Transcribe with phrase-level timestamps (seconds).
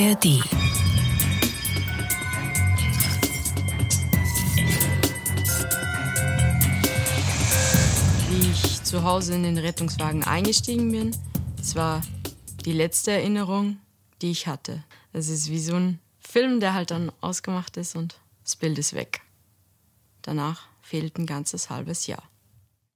[0.00, 0.24] ARD.
[8.28, 11.16] Wie ich zu Hause in den Rettungswagen eingestiegen bin,
[11.56, 12.02] das war
[12.64, 13.78] die letzte Erinnerung,
[14.22, 14.84] die ich hatte.
[15.12, 18.92] Es ist wie so ein Film, der halt dann ausgemacht ist und das Bild ist
[18.92, 19.22] weg.
[20.22, 22.22] Danach fehlt ein ganzes halbes Jahr.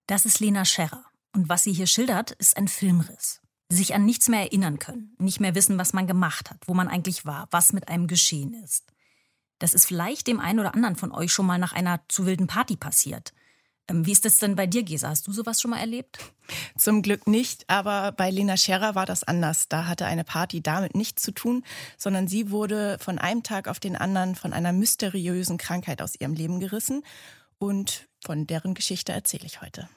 [0.07, 1.05] Das ist Lena Scherrer.
[1.35, 3.42] Und was sie hier schildert, ist ein Filmriss
[3.75, 6.89] sich an nichts mehr erinnern können, nicht mehr wissen, was man gemacht hat, wo man
[6.89, 8.85] eigentlich war, was mit einem geschehen ist.
[9.59, 12.49] Das ist vielleicht dem einen oder anderen von euch schon mal nach einer zu wilden
[12.49, 13.33] Party passiert.
[13.89, 15.09] Ähm, wie ist das denn bei dir, Gesa?
[15.09, 16.19] Hast du sowas schon mal erlebt?
[16.77, 19.69] Zum Glück nicht, aber bei Lena Scherer war das anders.
[19.69, 21.65] Da hatte eine Party damit nichts zu tun,
[21.97, 26.35] sondern sie wurde von einem Tag auf den anderen von einer mysteriösen Krankheit aus ihrem
[26.35, 27.05] Leben gerissen.
[27.59, 29.89] Und von deren Geschichte erzähle ich heute.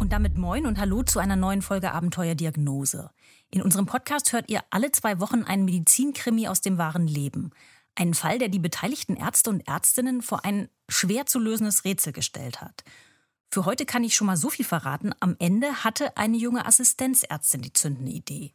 [0.00, 3.10] Und damit moin und hallo zu einer neuen Folge Abenteuerdiagnose.
[3.50, 7.50] In unserem Podcast hört ihr alle zwei Wochen einen Medizinkrimi aus dem wahren Leben.
[7.96, 12.62] Einen Fall, der die beteiligten Ärzte und Ärztinnen vor ein schwer zu lösendes Rätsel gestellt
[12.62, 12.82] hat.
[13.50, 15.12] Für heute kann ich schon mal so viel verraten.
[15.20, 18.52] Am Ende hatte eine junge Assistenzärztin die zündende Idee.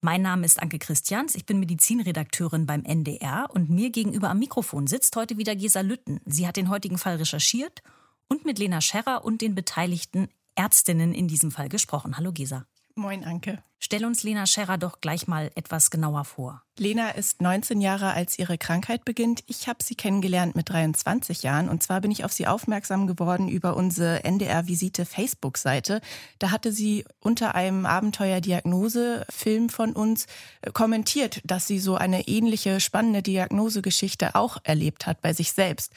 [0.00, 4.86] Mein Name ist Anke Christians, ich bin Medizinredakteurin beim NDR und mir gegenüber am Mikrofon
[4.86, 6.20] sitzt heute wieder Gesa Lütten.
[6.24, 7.82] Sie hat den heutigen Fall recherchiert
[8.28, 12.16] und mit Lena Scherrer und den Beteiligten Ärztinnen in diesem Fall gesprochen.
[12.16, 12.66] Hallo Gesa.
[12.96, 13.62] Moin, Anke.
[13.78, 16.62] Stell uns Lena Scherrer doch gleich mal etwas genauer vor.
[16.76, 19.44] Lena ist 19 Jahre, als ihre Krankheit beginnt.
[19.46, 21.68] Ich habe sie kennengelernt mit 23 Jahren.
[21.68, 26.00] Und zwar bin ich auf sie aufmerksam geworden über unsere NDR-Visite Facebook-Seite.
[26.40, 30.26] Da hatte sie unter einem Abenteuer-Diagnose-Film von uns
[30.62, 35.92] äh, kommentiert, dass sie so eine ähnliche spannende Diagnosegeschichte auch erlebt hat bei sich selbst.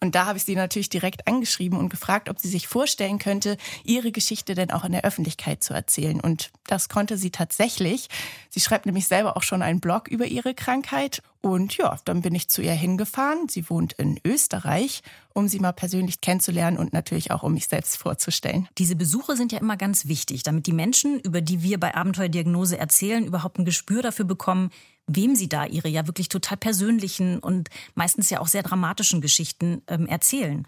[0.00, 3.56] Und da habe ich sie natürlich direkt angeschrieben und gefragt, ob sie sich vorstellen könnte,
[3.84, 6.20] ihre Geschichte denn auch in der Öffentlichkeit zu erzählen.
[6.20, 8.08] Und das konnte sie tatsächlich.
[8.50, 11.22] Sie schreibt nämlich selber auch schon einen Blog über ihre Krankheit.
[11.40, 13.48] Und ja, dann bin ich zu ihr hingefahren.
[13.48, 15.02] Sie wohnt in Österreich,
[15.32, 18.68] um sie mal persönlich kennenzulernen und natürlich auch um mich selbst vorzustellen.
[18.78, 22.78] Diese Besuche sind ja immer ganz wichtig, damit die Menschen, über die wir bei Abenteuerdiagnose
[22.78, 24.70] erzählen, überhaupt ein Gespür dafür bekommen,
[25.06, 29.82] wem sie da ihre ja wirklich total persönlichen und meistens ja auch sehr dramatischen Geschichten
[29.86, 30.66] ähm, erzählen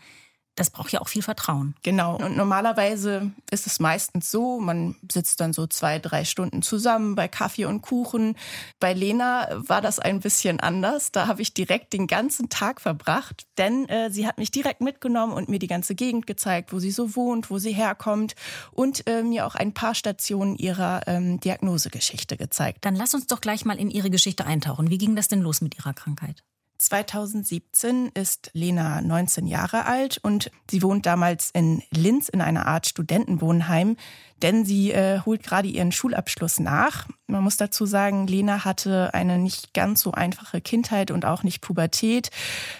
[0.58, 1.74] das braucht ja auch viel Vertrauen.
[1.82, 2.16] Genau.
[2.16, 7.28] Und normalerweise ist es meistens so, man sitzt dann so zwei, drei Stunden zusammen bei
[7.28, 8.36] Kaffee und Kuchen.
[8.80, 11.12] Bei Lena war das ein bisschen anders.
[11.12, 15.32] Da habe ich direkt den ganzen Tag verbracht, denn äh, sie hat mich direkt mitgenommen
[15.32, 18.34] und mir die ganze Gegend gezeigt, wo sie so wohnt, wo sie herkommt
[18.72, 22.84] und äh, mir auch ein paar Stationen ihrer ähm, Diagnosegeschichte gezeigt.
[22.84, 24.90] Dann lass uns doch gleich mal in ihre Geschichte eintauchen.
[24.90, 26.42] Wie ging das denn los mit ihrer Krankheit?
[26.78, 32.86] 2017 ist Lena 19 Jahre alt und sie wohnt damals in Linz in einer Art
[32.86, 33.96] Studentenwohnheim,
[34.42, 37.06] denn sie äh, holt gerade ihren Schulabschluss nach.
[37.26, 41.60] Man muss dazu sagen, Lena hatte eine nicht ganz so einfache Kindheit und auch nicht
[41.60, 42.30] Pubertät.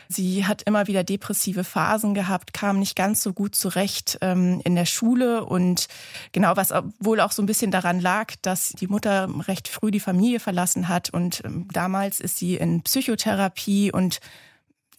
[0.09, 4.75] Sie hat immer wieder depressive Phasen gehabt, kam nicht ganz so gut zurecht ähm, in
[4.75, 5.89] der Schule und
[6.33, 10.01] genau was wohl auch so ein bisschen daran lag, dass die Mutter recht früh die
[10.01, 14.21] Familie verlassen hat und ähm, damals ist sie in Psychotherapie und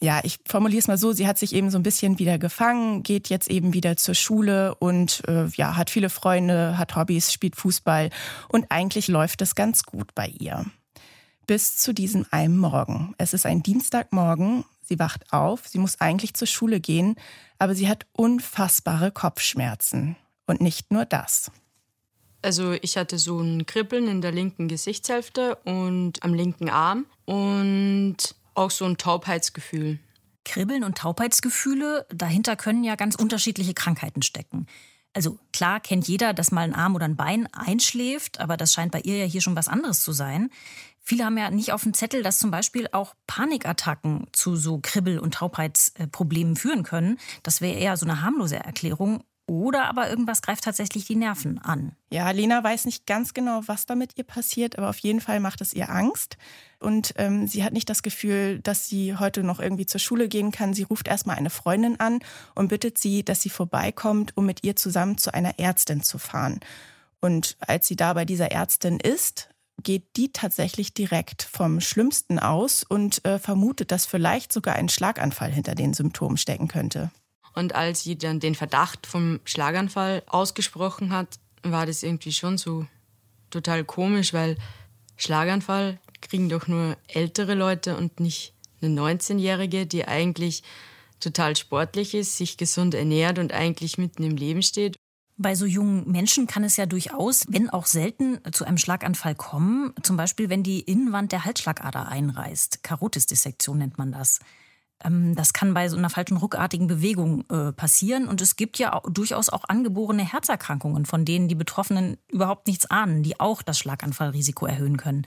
[0.01, 3.03] ja, ich formuliere es mal so, sie hat sich eben so ein bisschen wieder gefangen,
[3.03, 7.57] geht jetzt eben wieder zur Schule und äh, ja, hat viele Freunde, hat Hobbys, spielt
[7.57, 8.09] Fußball
[8.47, 10.65] und eigentlich läuft es ganz gut bei ihr.
[11.47, 13.13] Bis zu diesem einen Morgen.
[13.17, 17.15] Es ist ein Dienstagmorgen, sie wacht auf, sie muss eigentlich zur Schule gehen,
[17.57, 20.15] aber sie hat unfassbare Kopfschmerzen.
[20.45, 21.51] Und nicht nur das.
[22.41, 28.35] Also ich hatte so ein Kribbeln in der linken Gesichtshälfte und am linken Arm und
[28.53, 29.99] auch so ein Taubheitsgefühl.
[30.45, 34.67] Kribbeln und Taubheitsgefühle, dahinter können ja ganz unterschiedliche Krankheiten stecken.
[35.13, 38.91] Also klar kennt jeder, dass mal ein Arm oder ein Bein einschläft, aber das scheint
[38.91, 40.49] bei ihr ja hier schon was anderes zu sein.
[41.01, 45.17] Viele haben ja nicht auf dem Zettel, dass zum Beispiel auch Panikattacken zu so Kribbel-
[45.17, 47.17] und Taubheitsproblemen führen können.
[47.41, 49.23] Das wäre eher so eine harmlose Erklärung.
[49.49, 51.93] Oder aber irgendwas greift tatsächlich die Nerven an.
[52.11, 55.39] Ja, Lena weiß nicht ganz genau, was da mit ihr passiert, aber auf jeden Fall
[55.39, 56.37] macht es ihr Angst.
[56.79, 60.51] Und ähm, sie hat nicht das Gefühl, dass sie heute noch irgendwie zur Schule gehen
[60.51, 60.75] kann.
[60.75, 62.19] Sie ruft erstmal eine Freundin an
[62.53, 66.59] und bittet sie, dass sie vorbeikommt, um mit ihr zusammen zu einer Ärztin zu fahren.
[67.19, 69.49] Und als sie da bei dieser Ärztin ist,
[69.81, 75.51] geht die tatsächlich direkt vom Schlimmsten aus und äh, vermutet, dass vielleicht sogar ein Schlaganfall
[75.51, 77.09] hinter den Symptomen stecken könnte.
[77.53, 82.85] Und als sie dann den Verdacht vom Schlaganfall ausgesprochen hat, war das irgendwie schon so
[83.49, 84.57] total komisch, weil
[85.17, 90.63] Schlaganfall kriegen doch nur ältere Leute und nicht eine 19-Jährige, die eigentlich
[91.19, 94.95] total sportlich ist, sich gesund ernährt und eigentlich mitten im Leben steht.
[95.41, 99.93] Bei so jungen Menschen kann es ja durchaus, wenn auch selten, zu einem Schlaganfall kommen.
[100.03, 102.83] Zum Beispiel, wenn die Innenwand der Halsschlagader einreißt.
[102.83, 104.39] Karotisdissektion nennt man das.
[105.03, 108.27] Ähm, das kann bei so einer falschen ruckartigen Bewegung äh, passieren.
[108.27, 113.23] Und es gibt ja durchaus auch angeborene Herzerkrankungen, von denen die Betroffenen überhaupt nichts ahnen,
[113.23, 115.25] die auch das Schlaganfallrisiko erhöhen können.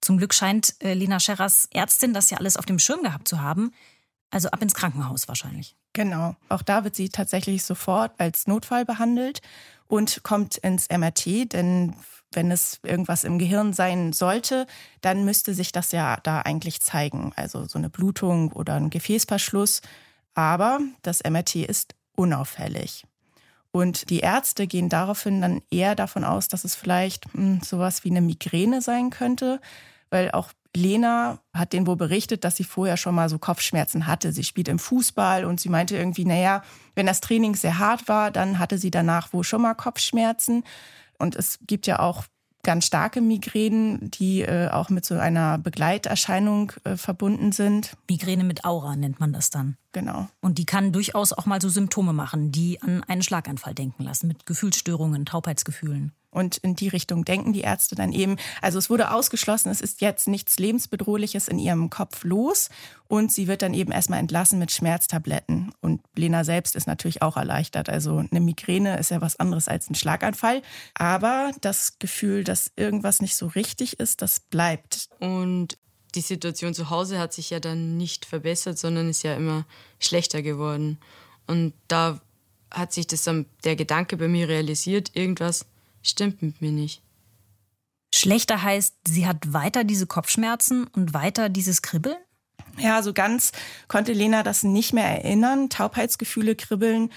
[0.00, 3.40] Zum Glück scheint äh, Lena Scherras Ärztin das ja alles auf dem Schirm gehabt zu
[3.40, 3.72] haben.
[4.30, 5.76] Also ab ins Krankenhaus wahrscheinlich.
[5.92, 6.36] Genau.
[6.48, 9.40] Auch da wird sie tatsächlich sofort als Notfall behandelt
[9.86, 11.94] und kommt ins MRT, denn
[12.36, 14.66] wenn es irgendwas im Gehirn sein sollte,
[15.00, 17.32] dann müsste sich das ja da eigentlich zeigen.
[17.34, 19.80] Also so eine Blutung oder ein Gefäßverschluss.
[20.34, 23.04] Aber das MRT ist unauffällig.
[23.72, 28.10] Und die Ärzte gehen daraufhin dann eher davon aus, dass es vielleicht hm, sowas wie
[28.10, 29.60] eine Migräne sein könnte,
[30.10, 34.32] weil auch Lena hat denen wohl berichtet, dass sie vorher schon mal so Kopfschmerzen hatte.
[34.32, 36.62] Sie spielt im Fußball und sie meinte irgendwie, naja,
[36.94, 40.64] wenn das Training sehr hart war, dann hatte sie danach wohl schon mal Kopfschmerzen.
[41.18, 42.24] Und es gibt ja auch
[42.66, 47.96] ganz starke Migränen, die äh, auch mit so einer Begleiterscheinung äh, verbunden sind.
[48.10, 49.76] Migräne mit Aura nennt man das dann.
[49.92, 50.28] Genau.
[50.40, 54.26] Und die kann durchaus auch mal so Symptome machen, die an einen Schlaganfall denken lassen,
[54.26, 56.12] mit Gefühlsstörungen, Taubheitsgefühlen.
[56.36, 58.36] Und in die Richtung denken die Ärzte dann eben.
[58.60, 62.68] Also es wurde ausgeschlossen, es ist jetzt nichts Lebensbedrohliches in ihrem Kopf los.
[63.08, 65.72] Und sie wird dann eben erstmal entlassen mit Schmerztabletten.
[65.80, 67.88] Und Lena selbst ist natürlich auch erleichtert.
[67.88, 70.60] Also eine Migräne ist ja was anderes als ein Schlaganfall.
[70.92, 75.08] Aber das Gefühl, dass irgendwas nicht so richtig ist, das bleibt.
[75.20, 75.78] Und
[76.14, 79.64] die Situation zu Hause hat sich ja dann nicht verbessert, sondern ist ja immer
[80.00, 80.98] schlechter geworden.
[81.46, 82.20] Und da
[82.70, 85.64] hat sich das dann der Gedanke bei mir realisiert, irgendwas
[86.08, 87.02] stimmt mit mir nicht.
[88.14, 92.16] Schlechter heißt, sie hat weiter diese Kopfschmerzen und weiter dieses Kribbeln?
[92.78, 93.52] Ja, so ganz
[93.88, 95.70] konnte Lena das nicht mehr erinnern.
[95.70, 97.10] Taubheitsgefühle, Kribbeln,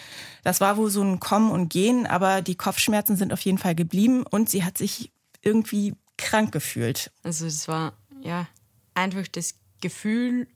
[0.43, 3.75] das war wohl so ein Kommen und Gehen, aber die Kopfschmerzen sind auf jeden Fall
[3.75, 5.11] geblieben und sie hat sich
[5.41, 7.11] irgendwie krank gefühlt.
[7.23, 8.47] Also es war ja
[8.93, 10.47] einfach das Gefühl,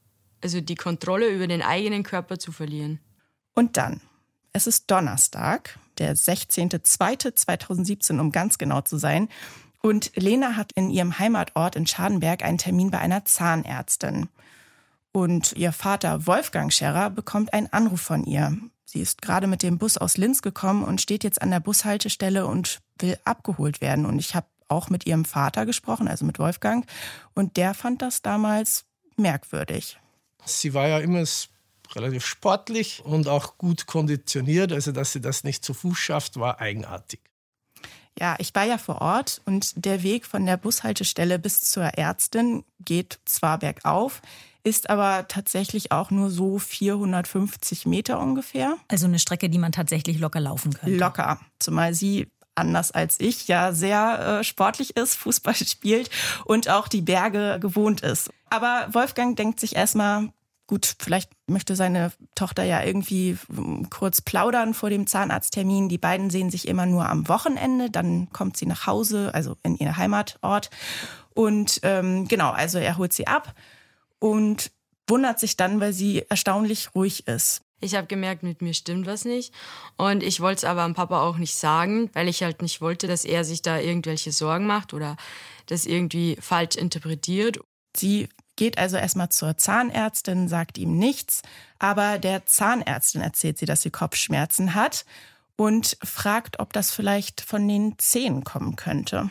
[0.41, 2.99] also die Kontrolle über den eigenen Körper zu verlieren.
[3.53, 4.01] Und dann,
[4.51, 9.29] es ist Donnerstag, der 16.02.2017, um ganz genau zu sein.
[9.81, 14.29] Und Lena hat in ihrem Heimatort in Schadenberg einen Termin bei einer Zahnärztin.
[15.11, 18.57] Und ihr Vater Wolfgang Scherrer bekommt einen Anruf von ihr.
[18.85, 22.45] Sie ist gerade mit dem Bus aus Linz gekommen und steht jetzt an der Bushaltestelle
[22.45, 24.05] und will abgeholt werden.
[24.05, 26.85] Und ich habe auch mit ihrem Vater gesprochen, also mit Wolfgang.
[27.33, 28.85] Und der fand das damals
[29.17, 29.99] merkwürdig.
[30.45, 31.25] Sie war ja immer
[31.95, 34.71] relativ sportlich und auch gut konditioniert.
[34.71, 37.19] Also, dass sie das nicht zu Fuß schafft, war eigenartig.
[38.19, 42.63] Ja, ich war ja vor Ort und der Weg von der Bushaltestelle bis zur Ärztin
[42.79, 44.21] geht zwar bergauf,
[44.63, 48.77] ist aber tatsächlich auch nur so 450 Meter ungefähr.
[48.87, 50.95] Also eine Strecke, die man tatsächlich locker laufen könnte.
[50.95, 56.09] Locker, zumal sie anders als ich ja sehr äh, sportlich ist, Fußball spielt
[56.45, 58.29] und auch die Berge gewohnt ist.
[58.51, 60.29] Aber Wolfgang denkt sich erstmal,
[60.73, 65.87] gut, vielleicht möchte seine Tochter ja irgendwie hm, kurz plaudern vor dem Zahnarzttermin.
[65.87, 69.77] Die beiden sehen sich immer nur am Wochenende, dann kommt sie nach Hause, also in
[69.77, 70.71] ihr Heimatort.
[71.35, 73.53] Und ähm, genau, also er holt sie ab
[74.17, 74.71] und
[75.07, 77.61] wundert sich dann, weil sie erstaunlich ruhig ist.
[77.79, 79.53] Ich habe gemerkt, mit mir stimmt was nicht.
[79.97, 83.05] Und ich wollte es aber am Papa auch nicht sagen, weil ich halt nicht wollte,
[83.05, 85.17] dass er sich da irgendwelche Sorgen macht oder
[85.67, 87.59] das irgendwie falsch interpretiert.
[87.95, 91.41] Sie geht also erstmal zur Zahnärztin, sagt ihm nichts,
[91.79, 95.05] aber der Zahnärztin erzählt sie, dass sie Kopfschmerzen hat
[95.55, 99.29] und fragt, ob das vielleicht von den Zähnen kommen könnte.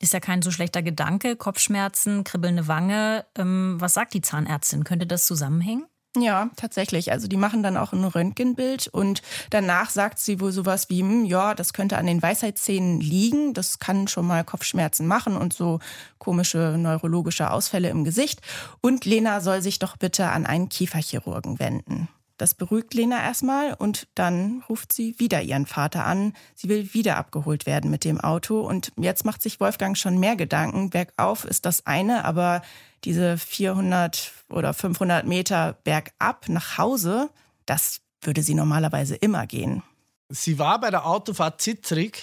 [0.00, 1.34] Ist ja kein so schlechter Gedanke.
[1.34, 3.26] Kopfschmerzen, kribbelnde Wange.
[3.36, 4.84] Ähm, was sagt die Zahnärztin?
[4.84, 5.86] Könnte das zusammenhängen?
[6.16, 7.12] Ja, tatsächlich.
[7.12, 11.24] Also die machen dann auch ein Röntgenbild und danach sagt sie wohl sowas wie, hm,
[11.26, 15.80] ja, das könnte an den Weisheitszähnen liegen, das kann schon mal Kopfschmerzen machen und so
[16.18, 18.40] komische neurologische Ausfälle im Gesicht.
[18.80, 22.08] Und Lena soll sich doch bitte an einen Kieferchirurgen wenden.
[22.38, 26.34] Das beruhigt Lena erstmal und dann ruft sie wieder ihren Vater an.
[26.54, 30.36] Sie will wieder abgeholt werden mit dem Auto und jetzt macht sich Wolfgang schon mehr
[30.36, 30.90] Gedanken.
[30.90, 32.62] Bergauf ist das eine, aber
[33.04, 37.28] diese 400 oder 500 Meter bergab nach Hause,
[37.66, 39.82] das würde sie normalerweise immer gehen.
[40.28, 42.22] Sie war bei der Autofahrt zittrig,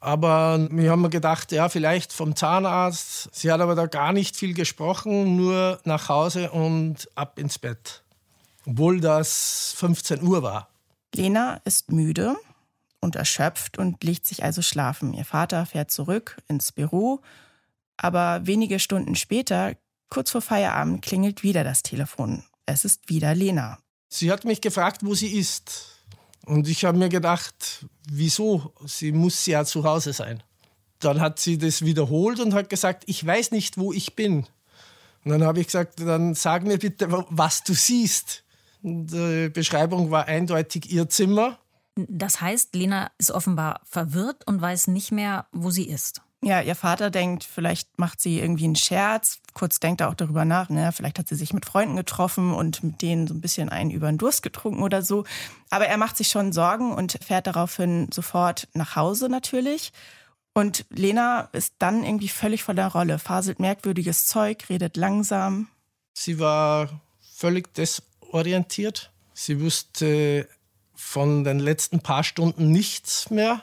[0.00, 3.28] aber wir haben gedacht, ja, vielleicht vom Zahnarzt.
[3.32, 8.02] Sie hat aber da gar nicht viel gesprochen, nur nach Hause und ab ins Bett.
[8.66, 10.68] Obwohl das 15 Uhr war.
[11.14, 12.36] Lena ist müde
[13.00, 15.14] und erschöpft und legt sich also schlafen.
[15.14, 17.20] Ihr Vater fährt zurück ins Büro,
[17.96, 19.74] aber wenige Stunden später
[20.10, 22.42] Kurz vor Feierabend klingelt wieder das Telefon.
[22.66, 23.78] Es ist wieder Lena.
[24.08, 26.02] Sie hat mich gefragt, wo sie ist.
[26.46, 28.74] Und ich habe mir gedacht, wieso?
[28.84, 30.42] Sie muss ja zu Hause sein.
[30.98, 34.48] Dann hat sie das wiederholt und hat gesagt, ich weiß nicht, wo ich bin.
[35.24, 38.42] Und dann habe ich gesagt, dann sag mir bitte, was du siehst.
[38.82, 41.58] Die Beschreibung war eindeutig ihr Zimmer.
[41.96, 46.22] Das heißt, Lena ist offenbar verwirrt und weiß nicht mehr, wo sie ist.
[46.42, 49.40] Ja, ihr Vater denkt, vielleicht macht sie irgendwie einen Scherz.
[49.52, 50.90] Kurz denkt er auch darüber nach, ne?
[50.92, 54.06] vielleicht hat sie sich mit Freunden getroffen und mit denen so ein bisschen einen über
[54.10, 55.24] den Durst getrunken oder so.
[55.68, 59.92] Aber er macht sich schon Sorgen und fährt daraufhin sofort nach Hause natürlich.
[60.54, 65.68] Und Lena ist dann irgendwie völlig von der Rolle, faselt merkwürdiges Zeug, redet langsam.
[66.14, 66.88] Sie war
[67.36, 67.74] völlig
[68.30, 69.10] desorientiert.
[69.34, 70.48] Sie wusste
[70.94, 73.62] von den letzten paar Stunden nichts mehr.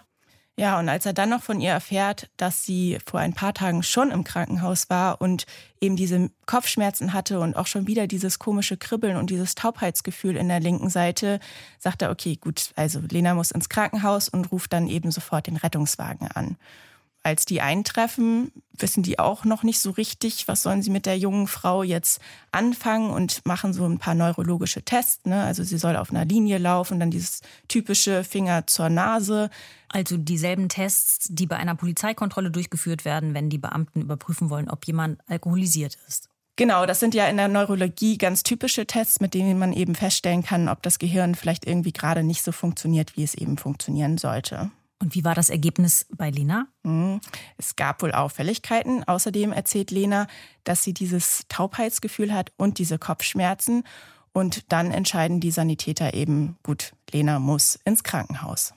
[0.60, 3.84] Ja, und als er dann noch von ihr erfährt, dass sie vor ein paar Tagen
[3.84, 5.46] schon im Krankenhaus war und
[5.80, 10.48] eben diese Kopfschmerzen hatte und auch schon wieder dieses komische Kribbeln und dieses Taubheitsgefühl in
[10.48, 11.40] der linken Seite,
[11.78, 15.58] sagt er, okay, gut, also Lena muss ins Krankenhaus und ruft dann eben sofort den
[15.58, 16.58] Rettungswagen an
[17.24, 21.18] als die eintreffen, wissen die auch noch nicht so richtig, was sollen sie mit der
[21.18, 22.22] jungen Frau jetzt
[22.52, 25.26] anfangen und machen so ein paar neurologische Tests.
[25.26, 25.44] Ne?
[25.44, 29.50] Also sie soll auf einer Linie laufen, dann dieses typische Finger zur Nase.
[29.90, 34.86] Also dieselben Tests, die bei einer Polizeikontrolle durchgeführt werden, wenn die Beamten überprüfen wollen, ob
[34.86, 36.30] jemand alkoholisiert ist.
[36.56, 40.44] Genau, das sind ja in der Neurologie ganz typische Tests, mit denen man eben feststellen
[40.44, 44.72] kann, ob das Gehirn vielleicht irgendwie gerade nicht so funktioniert, wie es eben funktionieren sollte.
[45.00, 46.68] Und wie war das Ergebnis bei Lena?
[46.84, 47.22] Hm,
[47.58, 49.04] es gab wohl Auffälligkeiten.
[49.04, 50.27] Außerdem erzählt Lena,
[50.63, 53.84] dass sie dieses Taubheitsgefühl hat und diese Kopfschmerzen.
[54.34, 58.74] Und dann entscheiden die Sanitäter eben, gut, Lena muss ins Krankenhaus.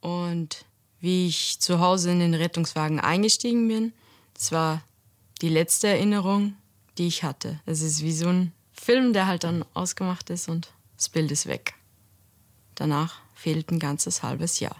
[0.00, 0.64] Und
[1.00, 3.92] wie ich zu Hause in den Rettungswagen eingestiegen bin,
[4.34, 4.82] das war
[5.42, 6.54] die letzte Erinnerung,
[6.98, 7.60] die ich hatte.
[7.66, 11.46] Es ist wie so ein Film, der halt dann ausgemacht ist und das Bild ist
[11.46, 11.74] weg.
[12.74, 14.76] Danach fehlt ein ganzes halbes Jahr.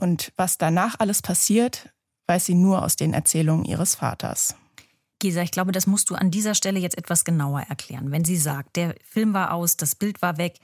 [0.00, 1.90] Und was danach alles passiert,
[2.26, 4.54] weiß sie nur aus den Erzählungen ihres Vaters.
[5.18, 8.10] Gesa, ich glaube, das musst du an dieser Stelle jetzt etwas genauer erklären.
[8.10, 10.58] Wenn sie sagt, der Film war aus, das Bild war weg,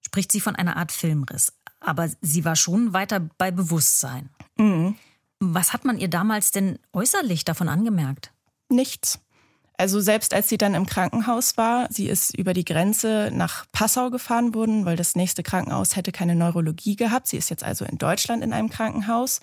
[0.00, 1.52] spricht sie von einer Art Filmriss.
[1.80, 4.30] Aber sie war schon weiter bei Bewusstsein.
[4.56, 4.94] Mhm.
[5.40, 8.32] Was hat man ihr damals denn äußerlich davon angemerkt?
[8.68, 9.18] Nichts.
[9.80, 14.10] Also selbst als sie dann im Krankenhaus war, sie ist über die Grenze nach Passau
[14.10, 17.28] gefahren worden, weil das nächste Krankenhaus hätte keine Neurologie gehabt.
[17.28, 19.40] Sie ist jetzt also in Deutschland in einem Krankenhaus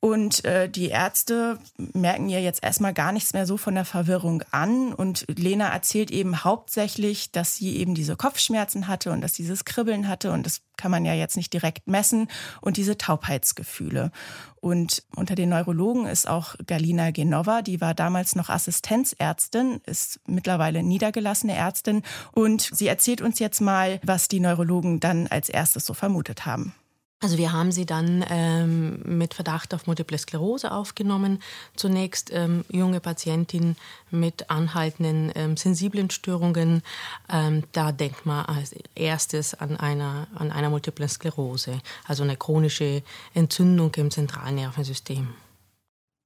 [0.00, 4.44] und äh, die Ärzte merken ihr jetzt erstmal gar nichts mehr so von der Verwirrung
[4.52, 4.92] an.
[4.92, 10.06] Und Lena erzählt eben hauptsächlich, dass sie eben diese Kopfschmerzen hatte und dass dieses Kribbeln
[10.06, 10.30] hatte.
[10.30, 12.28] Und das kann man ja jetzt nicht direkt messen.
[12.60, 14.12] Und diese Taubheitsgefühle.
[14.60, 20.84] Und unter den Neurologen ist auch Galina Genova, die war damals noch Assistenzärztin, ist mittlerweile
[20.84, 22.02] niedergelassene Ärztin.
[22.30, 26.72] Und sie erzählt uns jetzt mal, was die Neurologen dann als erstes so vermutet haben.
[27.20, 31.42] Also wir haben sie dann ähm, mit Verdacht auf Multiple Sklerose aufgenommen.
[31.74, 33.74] Zunächst ähm, junge Patientin
[34.12, 36.82] mit anhaltenden ähm, sensiblen Störungen.
[37.28, 43.02] Ähm, da denkt man als erstes an einer, an einer Multiple Sklerose, also eine chronische
[43.34, 45.26] Entzündung im Zentralnervensystem.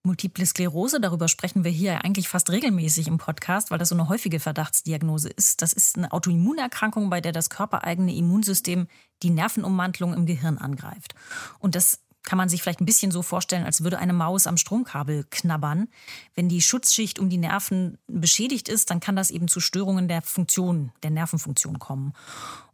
[0.05, 4.09] Multiple Sklerose, darüber sprechen wir hier eigentlich fast regelmäßig im Podcast, weil das so eine
[4.09, 5.63] häufige Verdachtsdiagnose ist.
[5.63, 8.89] Das ist eine Autoimmunerkrankung, bei der das körpereigene Immunsystem
[9.23, 11.15] die Nervenummantelung im Gehirn angreift.
[11.61, 14.57] Und das kann man sich vielleicht ein bisschen so vorstellen, als würde eine Maus am
[14.57, 15.89] Stromkabel knabbern.
[16.35, 20.23] Wenn die Schutzschicht um die Nerven beschädigt ist, dann kann das eben zu Störungen der
[20.23, 22.13] Funktion, der Nervenfunktion kommen.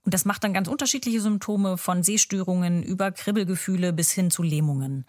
[0.04, 5.04] Und das macht dann ganz unterschiedliche Symptome von Sehstörungen über Kribbelgefühle bis hin zu Lähmungen.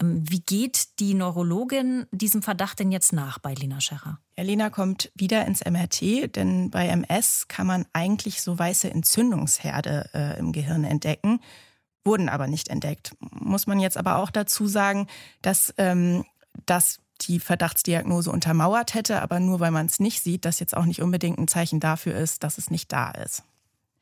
[0.00, 4.18] Ähm, wie geht die Neurologin diesem Verdacht denn jetzt nach bei Lena Scherrer?
[4.36, 10.10] Ja, Lena kommt wieder ins MRT, denn bei MS kann man eigentlich so weiße Entzündungsherde
[10.14, 11.40] äh, im Gehirn entdecken,
[12.04, 13.14] wurden aber nicht entdeckt.
[13.20, 15.08] Muss man jetzt aber auch dazu sagen,
[15.42, 16.24] dass ähm,
[16.66, 20.84] das die Verdachtsdiagnose untermauert hätte, aber nur weil man es nicht sieht, das jetzt auch
[20.84, 23.42] nicht unbedingt ein Zeichen dafür ist, dass es nicht da ist.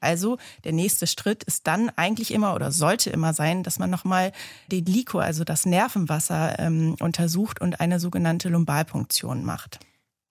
[0.01, 4.33] Also der nächste Schritt ist dann eigentlich immer oder sollte immer sein, dass man nochmal
[4.71, 9.81] den Liquor, also das Nervenwasser, ähm, untersucht und eine sogenannte Lumbalpunktion macht.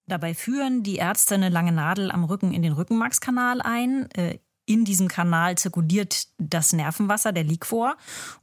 [0.08, 4.10] Dabei führen die Ärzte eine lange Nadel am Rücken in den Rückenmarkskanal ein.
[4.12, 7.98] Äh, in diesem Kanal zirkuliert das Nervenwasser, der Liquor,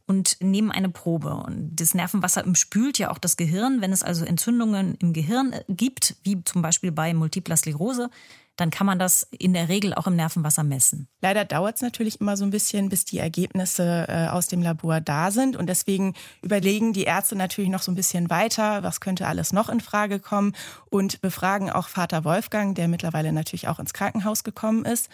[0.06, 1.34] und nehmen eine Probe.
[1.34, 3.80] Und das Nervenwasser spült ja auch das Gehirn.
[3.80, 8.10] Wenn es also Entzündungen im Gehirn äh, gibt, wie zum Beispiel bei Multipler Sklerose,
[8.56, 11.08] dann kann man das in der Regel auch im Nervenwasser messen.
[11.22, 15.00] Leider dauert es natürlich immer so ein bisschen, bis die Ergebnisse äh, aus dem Labor
[15.00, 15.56] da sind.
[15.56, 19.70] Und deswegen überlegen die Ärzte natürlich noch so ein bisschen weiter, was könnte alles noch
[19.70, 20.54] in Frage kommen
[20.90, 25.08] und befragen auch Vater Wolfgang, der mittlerweile natürlich auch ins Krankenhaus gekommen ist.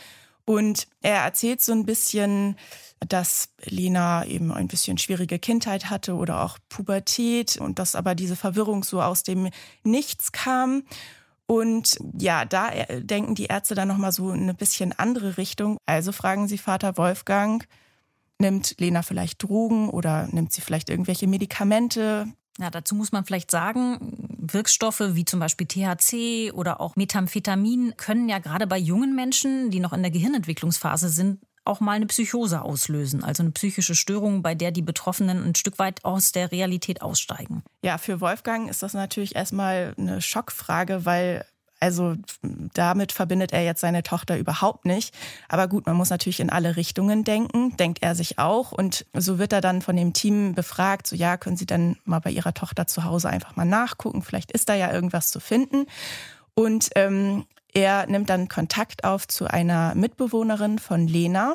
[0.49, 2.57] Und er erzählt so ein bisschen,
[3.07, 8.35] dass Lena eben ein bisschen schwierige Kindheit hatte oder auch Pubertät und dass aber diese
[8.35, 9.51] Verwirrung so aus dem
[9.85, 10.85] Nichts kam.
[11.45, 15.77] Und ja, da äh, denken die Ärzte dann nochmal so in eine bisschen andere Richtung.
[15.85, 17.69] Also fragen sie Vater Wolfgang,
[18.39, 22.27] nimmt Lena vielleicht Drogen oder nimmt sie vielleicht irgendwelche Medikamente?
[22.61, 23.99] Ja, dazu muss man vielleicht sagen,
[24.39, 29.81] Wirkstoffe wie zum Beispiel THC oder auch Methamphetamin können ja gerade bei jungen Menschen, die
[29.81, 34.55] noch in der Gehirnentwicklungsphase sind, auch mal eine Psychose auslösen, also eine psychische Störung, bei
[34.55, 37.63] der die Betroffenen ein Stück weit aus der Realität aussteigen.
[37.85, 41.45] Ja, für Wolfgang ist das natürlich erstmal eine Schockfrage, weil
[41.81, 42.15] also
[42.75, 45.15] damit verbindet er jetzt seine Tochter überhaupt nicht.
[45.49, 48.73] Aber gut, man muss natürlich in alle Richtungen denken, denkt er sich auch.
[48.73, 52.21] Und so wird er dann von dem Team befragt, so ja, können Sie dann mal
[52.21, 55.87] bei Ihrer Tochter zu Hause einfach mal nachgucken, vielleicht ist da ja irgendwas zu finden.
[56.55, 61.55] Und ähm, er nimmt dann Kontakt auf zu einer Mitbewohnerin von Lena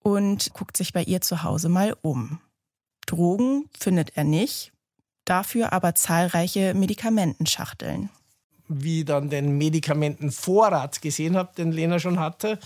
[0.00, 2.40] und guckt sich bei ihr zu Hause mal um.
[3.06, 4.72] Drogen findet er nicht,
[5.24, 8.10] dafür aber zahlreiche Medikamentenschachteln.
[8.68, 12.58] Wie dann den Medikamentenvorrat gesehen habe, den Lena schon hatte,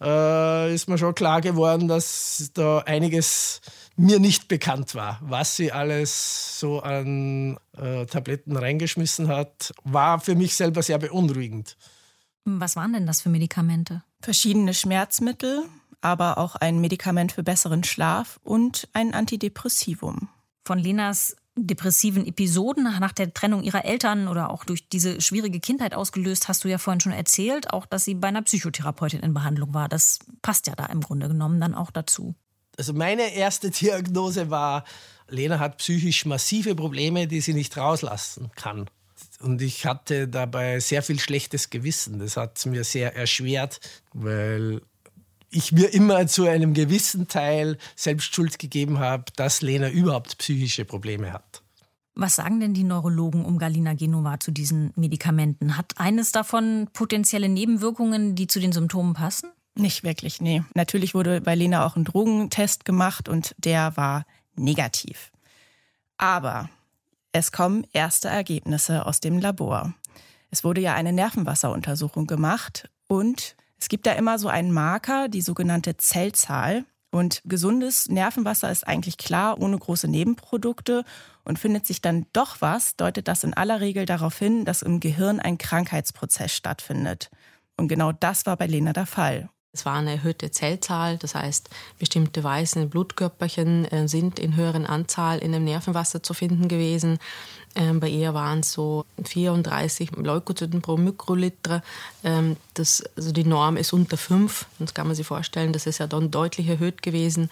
[0.00, 3.60] äh, ist mir schon klar geworden, dass da einiges
[3.96, 5.18] mir nicht bekannt war.
[5.22, 11.76] Was sie alles so an äh, Tabletten reingeschmissen hat, war für mich selber sehr beunruhigend.
[12.44, 14.02] Was waren denn das für Medikamente?
[14.20, 15.62] Verschiedene Schmerzmittel,
[16.00, 20.28] aber auch ein Medikament für besseren Schlaf und ein Antidepressivum.
[20.64, 25.94] Von Lenas depressiven Episoden nach der Trennung ihrer Eltern oder auch durch diese schwierige Kindheit
[25.94, 29.74] ausgelöst, hast du ja vorhin schon erzählt, auch dass sie bei einer Psychotherapeutin in Behandlung
[29.74, 29.88] war.
[29.88, 32.34] Das passt ja da im Grunde genommen dann auch dazu.
[32.78, 34.84] Also meine erste Diagnose war,
[35.28, 38.88] Lena hat psychisch massive Probleme, die sie nicht rauslassen kann.
[39.40, 42.18] Und ich hatte dabei sehr viel schlechtes Gewissen.
[42.18, 43.80] Das hat es mir sehr erschwert,
[44.12, 44.82] weil
[45.52, 50.84] ich mir immer zu einem gewissen Teil selbst Schuld gegeben habe, dass Lena überhaupt psychische
[50.84, 51.62] Probleme hat.
[52.14, 55.76] Was sagen denn die Neurologen um Galina Genova zu diesen Medikamenten?
[55.78, 59.50] Hat eines davon potenzielle Nebenwirkungen, die zu den Symptomen passen?
[59.74, 60.62] Nicht wirklich, nee.
[60.74, 65.32] Natürlich wurde bei Lena auch ein Drogentest gemacht und der war negativ.
[66.18, 66.68] Aber
[67.32, 69.94] es kommen erste Ergebnisse aus dem Labor.
[70.50, 75.42] Es wurde ja eine Nervenwasseruntersuchung gemacht und es gibt da immer so einen Marker, die
[75.42, 76.84] sogenannte Zellzahl.
[77.10, 81.04] Und gesundes Nervenwasser ist eigentlich klar, ohne große Nebenprodukte.
[81.42, 85.00] Und findet sich dann doch was, deutet das in aller Regel darauf hin, dass im
[85.00, 87.28] Gehirn ein Krankheitsprozess stattfindet.
[87.76, 89.50] Und genau das war bei Lena der Fall.
[89.72, 95.38] Es war eine erhöhte Zellzahl, das heißt, bestimmte weiße Blutkörperchen äh, sind in höheren Anzahl
[95.38, 97.18] in dem Nervenwasser zu finden gewesen.
[97.74, 101.82] Ähm, bei ihr waren es so 34 Leukozyten pro Mikroliter.
[102.22, 104.66] Ähm, das, also die Norm ist unter 5.
[104.78, 107.48] Das kann man sich vorstellen, das ist ja dann deutlich erhöht gewesen.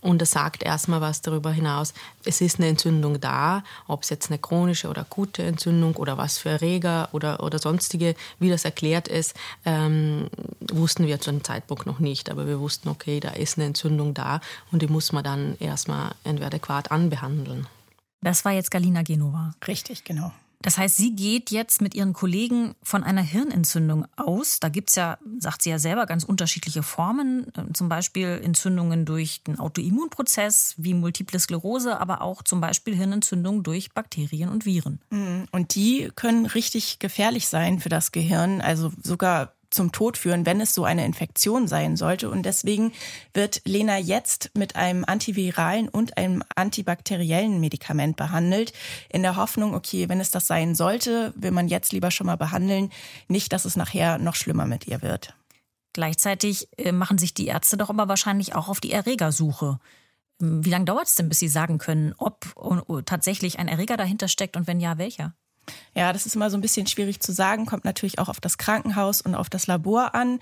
[0.00, 1.92] Und das sagt erstmal was darüber hinaus.
[2.24, 6.38] Es ist eine Entzündung da, ob es jetzt eine chronische oder akute Entzündung oder was
[6.38, 9.34] für Erreger oder, oder sonstige, wie das erklärt ist,
[9.64, 10.28] ähm,
[10.70, 12.30] wussten wir zu dem Zeitpunkt noch nicht.
[12.30, 16.12] Aber wir wussten, okay, da ist eine Entzündung da und die muss man dann erstmal
[16.22, 17.66] entweder adäquat anbehandeln.
[18.24, 19.54] Das war jetzt Galina Genova.
[19.66, 20.32] Richtig, genau.
[20.62, 24.60] Das heißt, sie geht jetzt mit ihren Kollegen von einer Hirnentzündung aus.
[24.60, 27.52] Da gibt es ja, sagt sie ja selber, ganz unterschiedliche Formen.
[27.54, 33.62] Ähm, zum Beispiel Entzündungen durch den Autoimmunprozess wie Multiple Sklerose, aber auch zum Beispiel Hirnentzündung
[33.62, 35.00] durch Bakterien und Viren.
[35.10, 35.44] Mhm.
[35.52, 38.62] Und die können richtig gefährlich sein für das Gehirn.
[38.62, 42.30] Also sogar zum Tod führen, wenn es so eine Infektion sein sollte.
[42.30, 42.92] Und deswegen
[43.34, 48.72] wird Lena jetzt mit einem antiviralen und einem antibakteriellen Medikament behandelt,
[49.10, 52.36] in der Hoffnung, okay, wenn es das sein sollte, will man jetzt lieber schon mal
[52.36, 52.90] behandeln,
[53.28, 55.34] nicht, dass es nachher noch schlimmer mit ihr wird.
[55.92, 59.78] Gleichzeitig äh, machen sich die Ärzte doch aber wahrscheinlich auch auf die Erregersuche.
[60.40, 62.52] Wie lange dauert es denn, bis Sie sagen können, ob
[63.06, 65.34] tatsächlich ein Erreger dahinter steckt und wenn ja, welcher?
[65.94, 68.58] Ja, das ist immer so ein bisschen schwierig zu sagen, kommt natürlich auch auf das
[68.58, 70.40] Krankenhaus und auf das Labor an.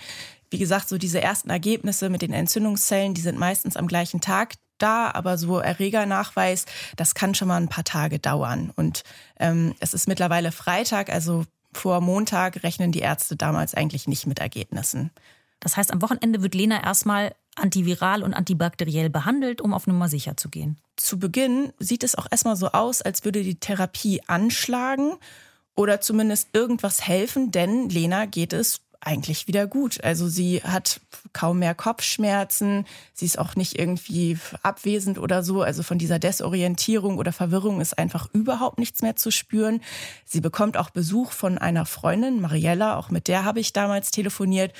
[0.51, 4.55] Wie gesagt, so diese ersten Ergebnisse mit den Entzündungszellen, die sind meistens am gleichen Tag
[4.79, 8.73] da, aber so Erregernachweis, das kann schon mal ein paar Tage dauern.
[8.75, 9.05] Und
[9.39, 14.41] ähm, es ist mittlerweile Freitag, also vor Montag rechnen die Ärzte damals eigentlich nicht mit
[14.41, 15.11] Ergebnissen.
[15.61, 20.37] Das heißt, am Wochenende wird Lena erstmal antiviral und antibakteriell behandelt, um auf Nummer sicher
[20.37, 20.79] zu gehen.
[20.97, 25.15] Zu Beginn sieht es auch erstmal so aus, als würde die Therapie anschlagen
[25.75, 30.03] oder zumindest irgendwas helfen, denn Lena geht es eigentlich wieder gut.
[30.05, 31.01] Also sie hat
[31.33, 35.63] kaum mehr Kopfschmerzen, sie ist auch nicht irgendwie abwesend oder so.
[35.63, 39.81] Also von dieser Desorientierung oder Verwirrung ist einfach überhaupt nichts mehr zu spüren.
[40.25, 44.73] Sie bekommt auch Besuch von einer Freundin, Mariella, auch mit der habe ich damals telefoniert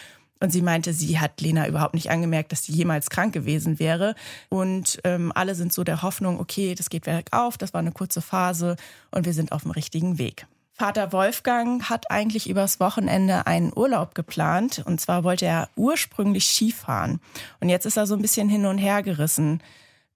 [0.43, 4.17] Und sie meinte, sie hat Lena überhaupt nicht angemerkt, dass sie jemals krank gewesen wäre.
[4.49, 8.21] Und ähm, alle sind so der Hoffnung, okay, das geht bergauf, das war eine kurze
[8.21, 8.75] Phase
[9.13, 10.49] und wir sind auf dem richtigen Weg.
[10.73, 14.83] Vater Wolfgang hat eigentlich übers Wochenende einen Urlaub geplant.
[14.85, 17.21] Und zwar wollte er ursprünglich Skifahren.
[17.61, 19.63] Und jetzt ist er so ein bisschen hin und her gerissen.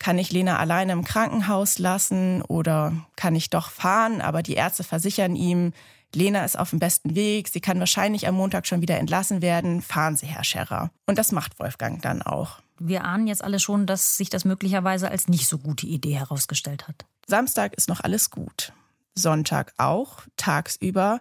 [0.01, 4.21] Kann ich Lena alleine im Krankenhaus lassen oder kann ich doch fahren?
[4.21, 5.73] Aber die Ärzte versichern ihm,
[6.17, 9.83] Lena ist auf dem besten Weg, sie kann wahrscheinlich am Montag schon wieder entlassen werden,
[9.83, 10.91] fahren Sie, Herr Scherrer.
[11.05, 12.61] Und das macht Wolfgang dann auch.
[12.79, 16.89] Wir ahnen jetzt alle schon, dass sich das möglicherweise als nicht so gute Idee herausgestellt
[16.89, 17.05] hat.
[17.27, 18.73] Samstag ist noch alles gut.
[19.15, 21.21] Sonntag auch, tagsüber.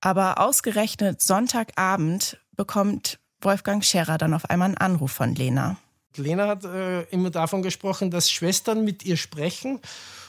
[0.00, 5.76] Aber ausgerechnet Sonntagabend bekommt Wolfgang Scherrer dann auf einmal einen Anruf von Lena.
[6.16, 9.80] Lena hat äh, immer davon gesprochen, dass Schwestern mit ihr sprechen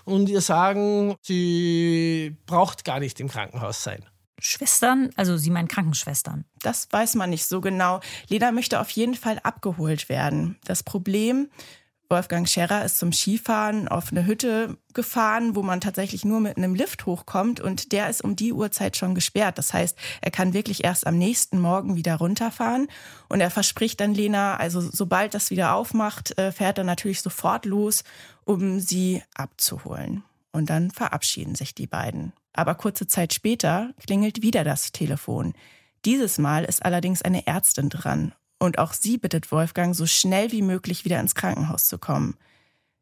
[0.06, 4.06] und ihr sagen, sie braucht gar nicht im Krankenhaus sein.
[4.44, 6.46] Schwestern, also Sie meinen Krankenschwestern.
[6.62, 8.00] Das weiß man nicht so genau.
[8.28, 10.58] Lena möchte auf jeden Fall abgeholt werden.
[10.64, 11.50] Das Problem,
[12.12, 16.76] Wolfgang Scherrer ist zum Skifahren auf eine Hütte gefahren, wo man tatsächlich nur mit einem
[16.76, 19.58] Lift hochkommt und der ist um die Uhrzeit schon gesperrt.
[19.58, 22.90] Das heißt, er kann wirklich erst am nächsten Morgen wieder runterfahren
[23.30, 27.66] und er verspricht dann Lena, also sobald das wieder aufmacht, äh, fährt er natürlich sofort
[27.66, 28.04] los,
[28.44, 30.24] um sie abzuholen.
[30.52, 32.34] Und dann verabschieden sich die beiden.
[32.54, 35.54] Aber kurze Zeit später klingelt wieder das Telefon.
[36.04, 40.62] Dieses Mal ist allerdings eine Ärztin dran und auch sie bittet Wolfgang, so schnell wie
[40.62, 42.38] möglich wieder ins Krankenhaus zu kommen.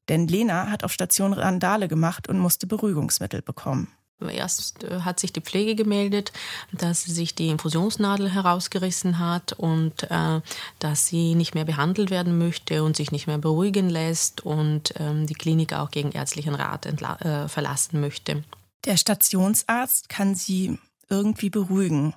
[0.08, 3.90] Denn Lena hat auf Station Randale gemacht und musste Beruhigungsmittel bekommen.
[4.22, 6.32] Erst äh, hat sich die Pflege gemeldet,
[6.72, 10.42] dass sie sich die Infusionsnadel herausgerissen hat und äh,
[10.80, 15.26] dass sie nicht mehr behandelt werden möchte und sich nicht mehr beruhigen lässt und ähm,
[15.26, 18.44] die Klinik auch gegen ärztlichen Rat äh, verlassen möchte.
[18.86, 22.14] Der Stationsarzt kann sie irgendwie beruhigen.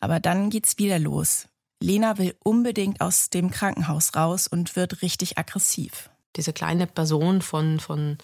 [0.00, 1.47] Aber dann geht's wieder los.
[1.80, 6.10] Lena will unbedingt aus dem Krankenhaus raus und wird richtig aggressiv.
[6.36, 8.18] Diese kleine Person von, von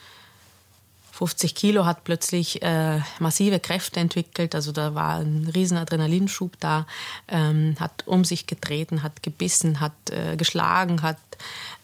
[1.12, 4.54] 50 Kilo hat plötzlich äh, massive Kräfte entwickelt.
[4.56, 6.86] Also da war ein riesen Adrenalinschub da,
[7.28, 11.18] ähm, hat um sich getreten, hat gebissen, hat äh, geschlagen, hat,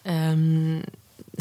[0.03, 0.83] ähm,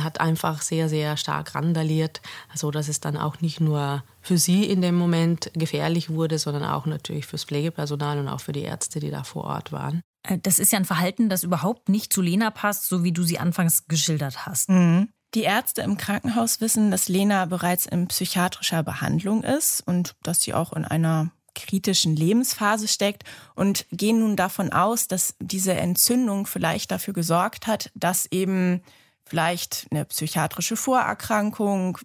[0.01, 2.21] hat einfach sehr, sehr stark randaliert,
[2.55, 6.65] so dass es dann auch nicht nur für sie in dem Moment gefährlich wurde, sondern
[6.65, 10.01] auch natürlich fürs Pflegepersonal und auch für die Ärzte, die da vor Ort waren.
[10.23, 13.23] Äh, das ist ja ein Verhalten, das überhaupt nicht zu Lena passt, so wie du
[13.23, 14.69] sie anfangs geschildert hast.
[14.69, 15.09] Mhm.
[15.35, 20.55] Die Ärzte im Krankenhaus wissen, dass Lena bereits in psychiatrischer Behandlung ist und dass sie
[20.55, 26.91] auch in einer kritischen Lebensphase steckt und gehen nun davon aus, dass diese Entzündung vielleicht
[26.91, 28.83] dafür gesorgt hat, dass eben
[29.25, 31.99] vielleicht eine psychiatrische Vorerkrankung,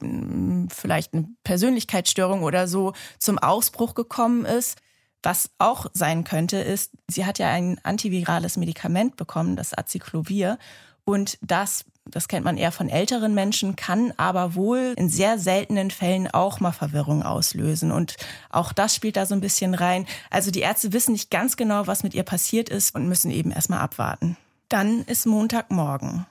[0.69, 4.78] vielleicht eine Persönlichkeitsstörung oder so zum Ausbruch gekommen ist.
[5.25, 10.59] Was auch sein könnte, ist, sie hat ja ein antivirales Medikament bekommen, das Acyclovir.
[11.03, 15.89] Und das, das kennt man eher von älteren Menschen, kann aber wohl in sehr seltenen
[15.89, 17.91] Fällen auch mal Verwirrung auslösen.
[17.91, 18.17] Und
[18.51, 20.05] auch das spielt da so ein bisschen rein.
[20.29, 23.49] Also die Ärzte wissen nicht ganz genau, was mit ihr passiert ist und müssen eben
[23.49, 24.38] erstmal abwarten.
[24.69, 26.27] Dann ist Montagmorgen.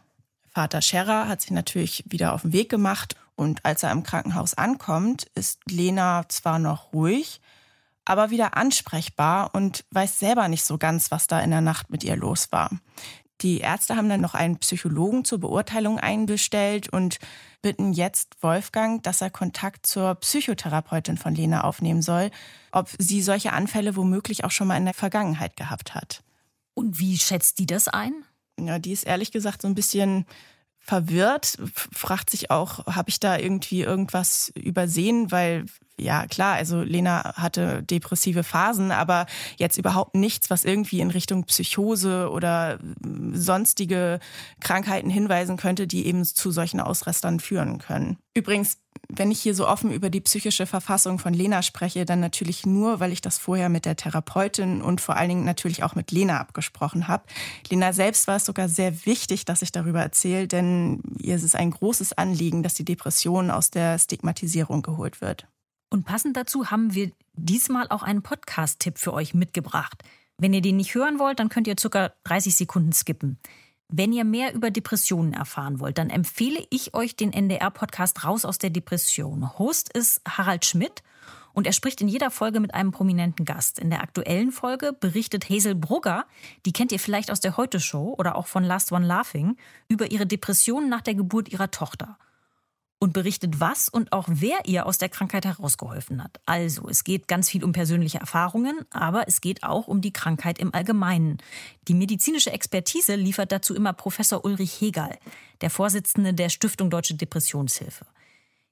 [0.50, 4.54] Vater Scherrer hat sich natürlich wieder auf den Weg gemacht und als er im Krankenhaus
[4.54, 7.40] ankommt, ist Lena zwar noch ruhig,
[8.04, 12.04] aber wieder ansprechbar und weiß selber nicht so ganz, was da in der Nacht mit
[12.04, 12.70] ihr los war.
[13.40, 17.18] Die Ärzte haben dann noch einen Psychologen zur Beurteilung einbestellt und
[17.62, 22.30] bitten jetzt Wolfgang, dass er Kontakt zur Psychotherapeutin von Lena aufnehmen soll,
[22.72, 26.22] ob sie solche Anfälle womöglich auch schon mal in der Vergangenheit gehabt hat.
[26.74, 28.12] Und wie schätzt die das ein?
[28.58, 30.26] Ja, die ist ehrlich gesagt so ein bisschen
[30.78, 31.58] verwirrt,
[31.92, 35.64] fragt sich auch, habe ich da irgendwie irgendwas übersehen, weil
[35.98, 39.26] ja, klar, also Lena hatte depressive Phasen, aber
[39.56, 42.78] jetzt überhaupt nichts, was irgendwie in Richtung Psychose oder
[43.32, 44.18] sonstige
[44.60, 48.18] Krankheiten hinweisen könnte, die eben zu solchen Ausrastern führen können.
[48.34, 48.78] Übrigens,
[49.08, 52.98] wenn ich hier so offen über die psychische Verfassung von Lena spreche, dann natürlich nur,
[52.98, 56.40] weil ich das vorher mit der Therapeutin und vor allen Dingen natürlich auch mit Lena
[56.40, 57.24] abgesprochen habe.
[57.68, 61.54] Lena selbst war es sogar sehr wichtig, dass ich darüber erzähle, denn ihr ist es
[61.54, 65.46] ein großes Anliegen, dass die Depression aus der Stigmatisierung geholt wird.
[65.94, 70.02] Und passend dazu haben wir diesmal auch einen Podcast-Tipp für euch mitgebracht.
[70.36, 73.38] Wenn ihr den nicht hören wollt, dann könnt ihr circa 30 Sekunden skippen.
[73.86, 78.58] Wenn ihr mehr über Depressionen erfahren wollt, dann empfehle ich euch den NDR-Podcast Raus aus
[78.58, 79.56] der Depression.
[79.56, 81.04] Host ist Harald Schmidt
[81.52, 83.78] und er spricht in jeder Folge mit einem prominenten Gast.
[83.78, 86.26] In der aktuellen Folge berichtet Hazel Brugger,
[86.66, 90.26] die kennt ihr vielleicht aus der Heute-Show oder auch von Last One Laughing, über ihre
[90.26, 92.18] Depressionen nach der Geburt ihrer Tochter.
[92.98, 96.40] Und berichtet, was und auch wer ihr aus der Krankheit herausgeholfen hat.
[96.46, 100.58] Also, es geht ganz viel um persönliche Erfahrungen, aber es geht auch um die Krankheit
[100.58, 101.38] im Allgemeinen.
[101.88, 105.10] Die medizinische Expertise liefert dazu immer Professor Ulrich Hegel,
[105.60, 108.06] der Vorsitzende der Stiftung Deutsche Depressionshilfe.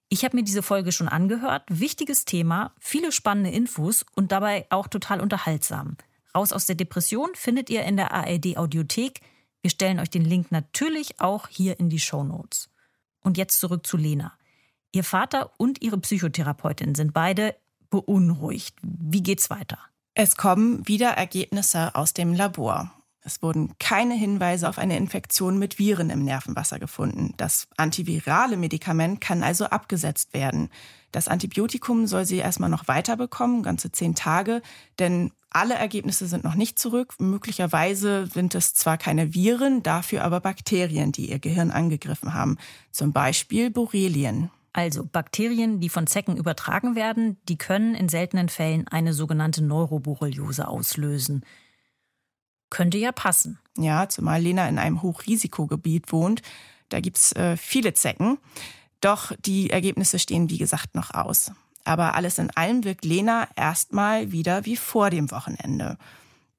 [0.08, 1.62] Ich habe mir diese Folge schon angehört.
[1.68, 5.96] Wichtiges Thema, viele spannende Infos und dabei auch total unterhaltsam.
[6.34, 9.20] Raus aus der Depression findet ihr in der ARD Audiothek.
[9.62, 12.68] Wir stellen euch den Link natürlich auch hier in die Show Notes.
[13.22, 14.32] Und jetzt zurück zu Lena.
[14.92, 17.56] Ihr Vater und ihre Psychotherapeutin sind beide
[17.90, 18.76] beunruhigt.
[18.82, 19.78] Wie geht's weiter?
[20.14, 22.92] Es kommen wieder Ergebnisse aus dem Labor.
[23.24, 27.34] Es wurden keine Hinweise auf eine Infektion mit Viren im Nervenwasser gefunden.
[27.36, 30.70] Das antivirale Medikament kann also abgesetzt werden.
[31.12, 34.60] Das Antibiotikum soll sie erstmal noch weiter bekommen, ganze zehn Tage,
[34.98, 37.14] denn alle Ergebnisse sind noch nicht zurück.
[37.18, 42.56] Möglicherweise sind es zwar keine Viren, dafür aber Bakterien, die ihr Gehirn angegriffen haben.
[42.90, 44.50] Zum Beispiel Borrelien.
[44.72, 50.66] Also Bakterien, die von Zecken übertragen werden, die können in seltenen Fällen eine sogenannte Neuroborreliose
[50.66, 51.44] auslösen.
[52.72, 53.58] Könnte ja passen.
[53.76, 56.40] Ja, zumal Lena in einem Hochrisikogebiet wohnt.
[56.88, 58.38] Da gibt's äh, viele Zecken.
[59.02, 61.52] Doch die Ergebnisse stehen, wie gesagt, noch aus.
[61.84, 65.98] Aber alles in allem wirkt Lena erstmal wieder wie vor dem Wochenende.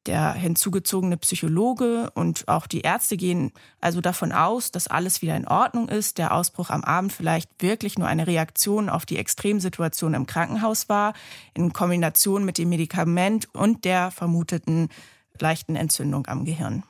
[0.05, 5.47] Der hinzugezogene Psychologe und auch die Ärzte gehen also davon aus, dass alles wieder in
[5.47, 10.27] Ordnung ist, der Ausbruch am Abend vielleicht wirklich nur eine Reaktion auf die Extremsituation im
[10.27, 11.13] Krankenhaus war,
[11.55, 14.89] in Kombination mit dem Medikament und der vermuteten
[15.39, 16.83] leichten Entzündung am Gehirn.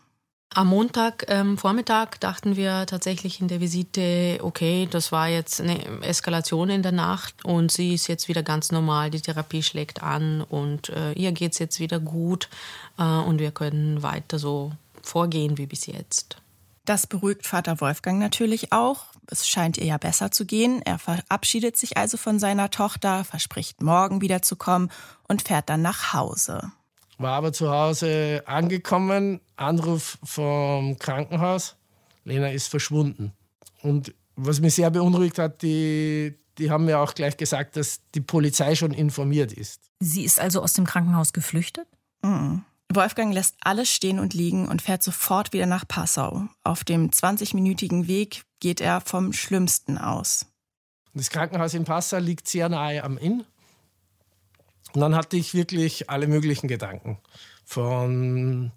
[0.56, 6.04] Am Montag ähm, Vormittag dachten wir tatsächlich in der Visite, okay, das war jetzt eine
[6.04, 10.42] Eskalation in der Nacht und sie ist jetzt wieder ganz normal, die Therapie schlägt an
[10.42, 12.50] und äh, ihr geht es jetzt wieder gut
[13.00, 16.38] äh, und wir können weiter so vorgehen wie bis jetzt.
[16.86, 19.06] Das beruhigt Vater Wolfgang natürlich auch.
[19.26, 20.84] Es scheint ihr ja besser zu gehen.
[20.84, 24.92] Er verabschiedet sich also von seiner Tochter, verspricht morgen wiederzukommen
[25.28, 26.72] und fährt dann nach Hause
[27.18, 31.76] war aber zu Hause angekommen, Anruf vom Krankenhaus,
[32.26, 33.34] Lena ist verschwunden.
[33.82, 38.22] Und was mich sehr beunruhigt hat, die, die haben mir auch gleich gesagt, dass die
[38.22, 39.82] Polizei schon informiert ist.
[40.00, 41.88] Sie ist also aus dem Krankenhaus geflüchtet?
[42.24, 42.64] Mhm.
[42.92, 46.48] Wolfgang lässt alles stehen und liegen und fährt sofort wieder nach Passau.
[46.64, 50.46] Auf dem 20-minütigen Weg geht er vom Schlimmsten aus.
[51.14, 53.44] Das Krankenhaus in Passau liegt sehr nahe am Inn.
[54.94, 57.18] Und dann hatte ich wirklich alle möglichen Gedanken.
[57.66, 58.72] Von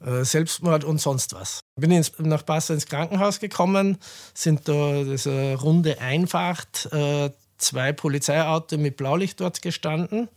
[0.00, 1.60] äh, Selbstmord und sonst was.
[1.76, 3.98] Bin ins, nach Passau ins Krankenhaus gekommen,
[4.34, 10.28] sind da diese Runde Einfahrt, äh, zwei Polizeiautos mit Blaulicht dort gestanden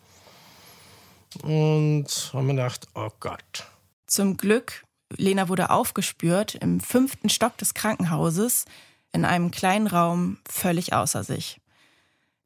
[1.44, 3.68] und haben mir gedacht, oh Gott.
[4.08, 4.84] Zum Glück,
[5.16, 8.66] Lena wurde aufgespürt im fünften Stock des Krankenhauses
[9.12, 11.60] in einem kleinen Raum völlig außer sich.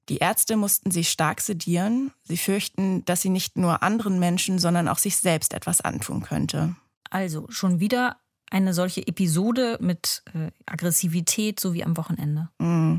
[0.09, 2.11] Die Ärzte mussten sie stark sedieren.
[2.23, 6.75] Sie fürchten, dass sie nicht nur anderen Menschen, sondern auch sich selbst etwas antun könnte.
[7.09, 8.17] Also schon wieder
[8.51, 12.49] eine solche Episode mit äh, Aggressivität, so wie am Wochenende.
[12.59, 12.97] Mm.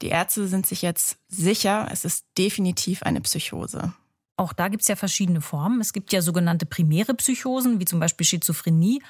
[0.00, 3.92] Die Ärzte sind sich jetzt sicher, es ist definitiv eine Psychose.
[4.36, 5.80] Auch da gibt es ja verschiedene Formen.
[5.80, 9.02] Es gibt ja sogenannte primäre Psychosen, wie zum Beispiel Schizophrenie,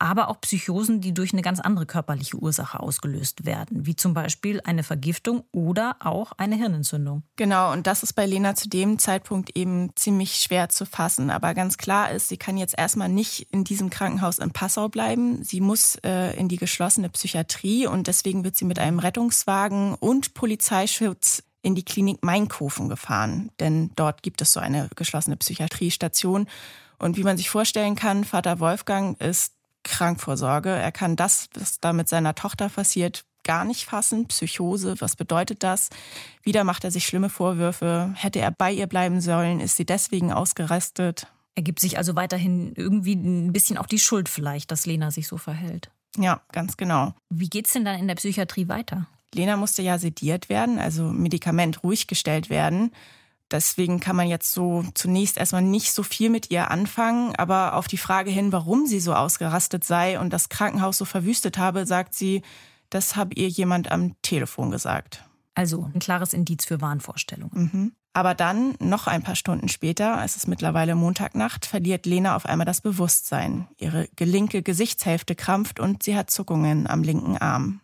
[0.00, 4.60] aber auch Psychosen, die durch eine ganz andere körperliche Ursache ausgelöst werden, wie zum Beispiel
[4.64, 7.22] eine Vergiftung oder auch eine Hirnentzündung.
[7.36, 11.30] Genau, und das ist bei Lena zu dem Zeitpunkt eben ziemlich schwer zu fassen.
[11.30, 15.44] Aber ganz klar ist, sie kann jetzt erstmal nicht in diesem Krankenhaus in Passau bleiben.
[15.44, 20.32] Sie muss äh, in die geschlossene Psychiatrie und deswegen wird sie mit einem Rettungswagen und
[20.32, 26.46] Polizeischutz in die Klinik Mainkofen gefahren, denn dort gibt es so eine geschlossene Psychiatriestation.
[26.98, 30.70] Und wie man sich vorstellen kann, Vater Wolfgang ist Krankvorsorge.
[30.70, 34.26] Er kann das, was da mit seiner Tochter passiert, gar nicht fassen.
[34.26, 35.88] Psychose, was bedeutet das?
[36.42, 38.12] Wieder macht er sich schlimme Vorwürfe.
[38.16, 39.60] Hätte er bei ihr bleiben sollen?
[39.60, 41.26] Ist sie deswegen ausgerastet?
[41.54, 45.26] Er gibt sich also weiterhin irgendwie ein bisschen auch die Schuld vielleicht, dass Lena sich
[45.26, 45.90] so verhält.
[46.16, 47.14] Ja, ganz genau.
[47.28, 49.06] Wie geht's denn dann in der Psychiatrie weiter?
[49.34, 52.92] Lena musste ja sediert werden, also Medikament ruhig gestellt werden.
[53.50, 57.34] Deswegen kann man jetzt so zunächst erstmal nicht so viel mit ihr anfangen.
[57.36, 61.58] Aber auf die Frage hin, warum sie so ausgerastet sei und das Krankenhaus so verwüstet
[61.58, 62.42] habe, sagt sie,
[62.90, 65.24] das habe ihr jemand am Telefon gesagt.
[65.54, 67.70] Also ein klares Indiz für Wahnvorstellungen.
[67.72, 67.92] Mhm.
[68.12, 72.66] Aber dann, noch ein paar Stunden später, es ist mittlerweile Montagnacht, verliert Lena auf einmal
[72.66, 73.68] das Bewusstsein.
[73.76, 77.80] Ihre gelinke Gesichtshälfte krampft und sie hat Zuckungen am linken Arm.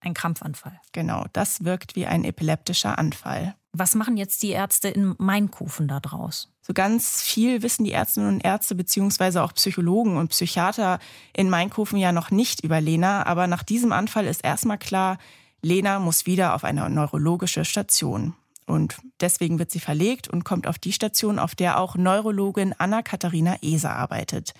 [0.00, 0.78] Ein Krampfanfall.
[0.92, 3.54] Genau, das wirkt wie ein epileptischer Anfall.
[3.72, 6.48] Was machen jetzt die Ärzte in Mainkofen da draus?
[6.60, 10.98] So ganz viel wissen die Ärztinnen und Ärzte beziehungsweise auch Psychologen und Psychiater
[11.32, 15.18] in Mainkofen ja noch nicht über Lena, aber nach diesem Anfall ist erstmal klar,
[15.62, 18.34] Lena muss wieder auf eine neurologische Station.
[18.66, 23.56] Und deswegen wird sie verlegt und kommt auf die Station, auf der auch Neurologin Anna-Katharina
[23.62, 24.54] Eser arbeitet.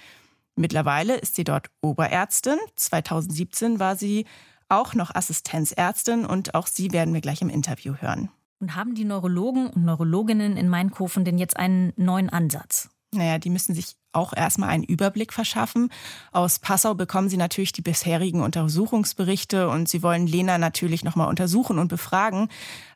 [0.57, 2.59] Mittlerweile ist sie dort Oberärztin.
[2.77, 4.27] 2017 war sie
[4.68, 8.31] auch noch Assistenzärztin und auch sie werden wir gleich im Interview hören.
[8.61, 12.90] Und haben die Neurologen und Neurologinnen in Mainkofen denn jetzt einen neuen Ansatz?
[13.12, 15.90] Naja, die müssen sich auch erstmal einen Überblick verschaffen.
[16.31, 21.79] Aus Passau bekommen sie natürlich die bisherigen Untersuchungsberichte und sie wollen Lena natürlich nochmal untersuchen
[21.79, 22.49] und befragen.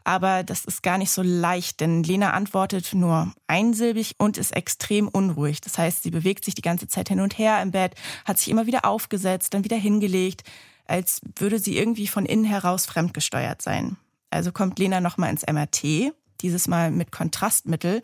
[0.05, 5.09] Aber das ist gar nicht so leicht, denn Lena antwortet nur einsilbig und ist extrem
[5.09, 5.61] unruhig.
[5.61, 8.50] Das heißt, sie bewegt sich die ganze Zeit hin und her im Bett, hat sich
[8.50, 10.42] immer wieder aufgesetzt, dann wieder hingelegt,
[10.87, 13.96] als würde sie irgendwie von innen heraus fremdgesteuert sein.
[14.35, 18.03] Also kommt Lena nochmal ins MRT, dieses Mal mit Kontrastmittel.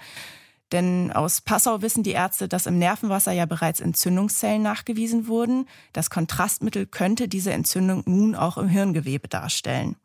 [0.70, 5.66] Denn aus Passau wissen die Ärzte, dass im Nervenwasser ja bereits Entzündungszellen nachgewiesen wurden.
[5.92, 9.96] Das Kontrastmittel könnte diese Entzündung nun auch im Hirngewebe darstellen.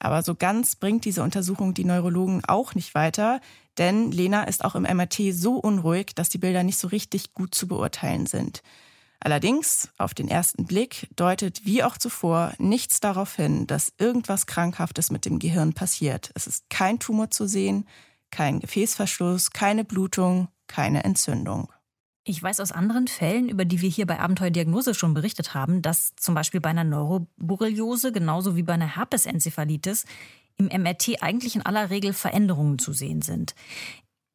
[0.00, 3.40] Aber so ganz bringt diese Untersuchung die Neurologen auch nicht weiter,
[3.78, 7.54] denn Lena ist auch im MRT so unruhig, dass die Bilder nicht so richtig gut
[7.54, 8.62] zu beurteilen sind.
[9.24, 15.10] Allerdings, auf den ersten Blick, deutet wie auch zuvor nichts darauf hin, dass irgendwas Krankhaftes
[15.10, 16.30] mit dem Gehirn passiert.
[16.34, 17.88] Es ist kein Tumor zu sehen,
[18.30, 21.72] kein Gefäßverschluss, keine Blutung, keine Entzündung.
[22.24, 26.14] Ich weiß aus anderen Fällen, über die wir hier bei Abenteuerdiagnose schon berichtet haben, dass
[26.16, 30.04] zum Beispiel bei einer Neuroborreliose genauso wie bei einer Herpesenzephalitis
[30.58, 33.54] im MRT eigentlich in aller Regel Veränderungen zu sehen sind.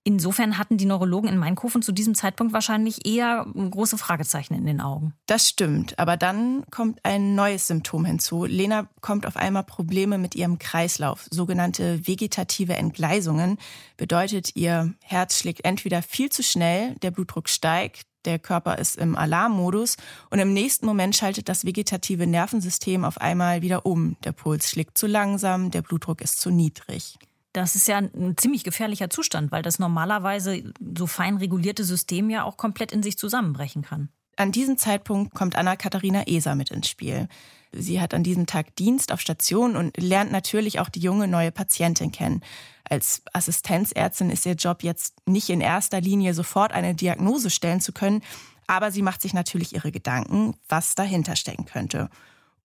[0.06, 4.80] Insofern hatten die Neurologen in Mainkofen zu diesem Zeitpunkt wahrscheinlich eher große Fragezeichen in den
[4.80, 5.14] Augen.
[5.26, 8.46] Das stimmt, aber dann kommt ein neues Symptom hinzu.
[8.46, 11.28] Lena bekommt auf einmal Probleme mit ihrem Kreislauf.
[11.30, 13.58] Sogenannte vegetative Entgleisungen
[13.98, 19.16] bedeutet, ihr Herz schlägt entweder viel zu schnell, der Blutdruck steigt, der Körper ist im
[19.16, 19.98] Alarmmodus
[20.30, 24.18] und im nächsten Moment schaltet das vegetative Nervensystem auf einmal wieder um.
[24.24, 27.18] Der Puls schlägt zu langsam, der Blutdruck ist zu niedrig.
[27.54, 32.44] Das ist ja ein ziemlich gefährlicher Zustand, weil das normalerweise so fein regulierte System ja
[32.44, 34.10] auch komplett in sich zusammenbrechen kann.
[34.36, 37.28] An diesem Zeitpunkt kommt Anna-Katharina Eser mit ins Spiel.
[37.72, 41.52] Sie hat an diesem Tag Dienst auf Station und lernt natürlich auch die junge neue
[41.52, 42.42] Patientin kennen.
[42.90, 47.92] Als Assistenzärztin ist ihr Job jetzt nicht in erster Linie sofort eine Diagnose stellen zu
[47.92, 48.22] können,
[48.66, 52.10] aber sie macht sich natürlich ihre Gedanken, was dahinter stecken könnte.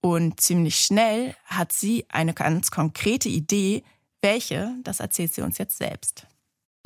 [0.01, 3.83] Und ziemlich schnell hat sie eine ganz konkrete Idee,
[4.25, 6.27] welche, das erzählt sie uns jetzt selbst.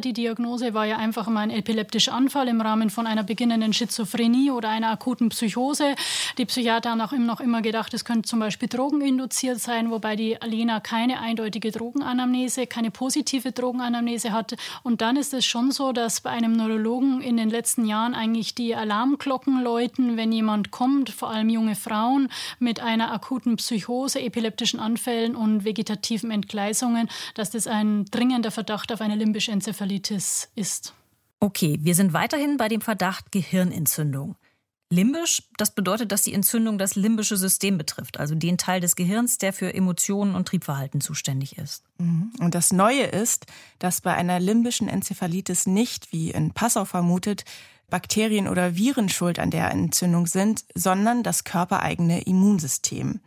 [0.05, 4.53] Die Diagnose war ja einfach mal ein epileptischer Anfall im Rahmen von einer beginnenden Schizophrenie
[4.53, 5.97] oder einer akuten Psychose.
[6.39, 10.15] Die Psychiater haben auch immer noch immer gedacht, es könnte zum Beispiel drogeninduziert sein, wobei
[10.15, 14.57] die Alena keine eindeutige Drogenanamnese, keine positive Drogenanamnese hatte.
[14.85, 18.55] Und dann ist es schon so, dass bei einem Neurologen in den letzten Jahren eigentlich
[18.55, 22.29] die Alarmglocken läuten, wenn jemand kommt, vor allem junge Frauen
[22.61, 29.01] mit einer akuten Psychose, epileptischen Anfällen und vegetativen Entgleisungen, dass das ein dringender Verdacht auf
[29.01, 30.93] eine limbische Enzephalitis Enzephalitis ist.
[31.41, 34.37] Okay, wir sind weiterhin bei dem Verdacht Gehirnentzündung.
[34.91, 39.39] Limbisch, das bedeutet, dass die Entzündung das limbische System betrifft, also den Teil des Gehirns,
[39.39, 41.85] der für Emotionen und Triebverhalten zuständig ist.
[41.99, 42.33] Mhm.
[42.39, 43.47] Und das Neue ist,
[43.79, 47.45] dass bei einer limbischen Enzephalitis nicht, wie in Passau vermutet,
[47.89, 53.21] Bakterien oder Viren schuld an der Entzündung sind, sondern das körpereigene Immunsystem.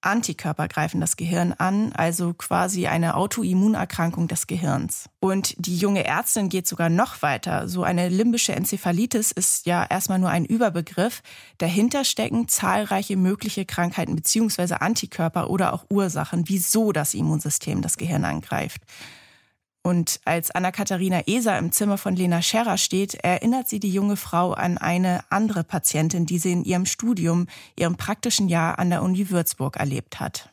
[0.00, 5.08] Antikörper greifen das Gehirn an, also quasi eine Autoimmunerkrankung des Gehirns.
[5.18, 7.68] Und die junge Ärztin geht sogar noch weiter.
[7.68, 11.22] So eine limbische Enzephalitis ist ja erstmal nur ein Überbegriff.
[11.58, 14.74] Dahinter stecken zahlreiche mögliche Krankheiten bzw.
[14.74, 18.82] Antikörper oder auch Ursachen, wieso das Immunsystem das Gehirn angreift.
[19.88, 24.52] Und als Anna-Katharina Eser im Zimmer von Lena Scherrer steht, erinnert sie die junge Frau
[24.52, 29.30] an eine andere Patientin, die sie in ihrem Studium, ihrem praktischen Jahr an der Uni
[29.30, 30.50] Würzburg erlebt hat.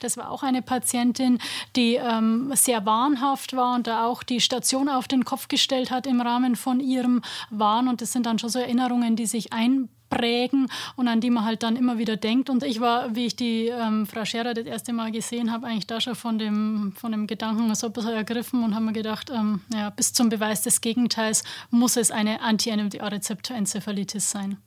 [0.00, 1.38] Das war auch eine Patientin,
[1.76, 6.08] die ähm, sehr wahnhaft war und da auch die Station auf den Kopf gestellt hat
[6.08, 7.86] im Rahmen von ihrem Wahn.
[7.86, 11.44] Und das sind dann schon so Erinnerungen, die sich ein prägen und an die man
[11.44, 12.50] halt dann immer wieder denkt.
[12.50, 15.86] Und ich war, wie ich die ähm, Frau Scherer das erste Mal gesehen habe, eigentlich
[15.86, 19.30] da schon von dem, von dem Gedanken so ein bisschen ergriffen und habe mir gedacht,
[19.30, 24.58] ähm, ja, bis zum Beweis des Gegenteils muss es eine Anti-NMDA-Rezeptorenzephalitis sein.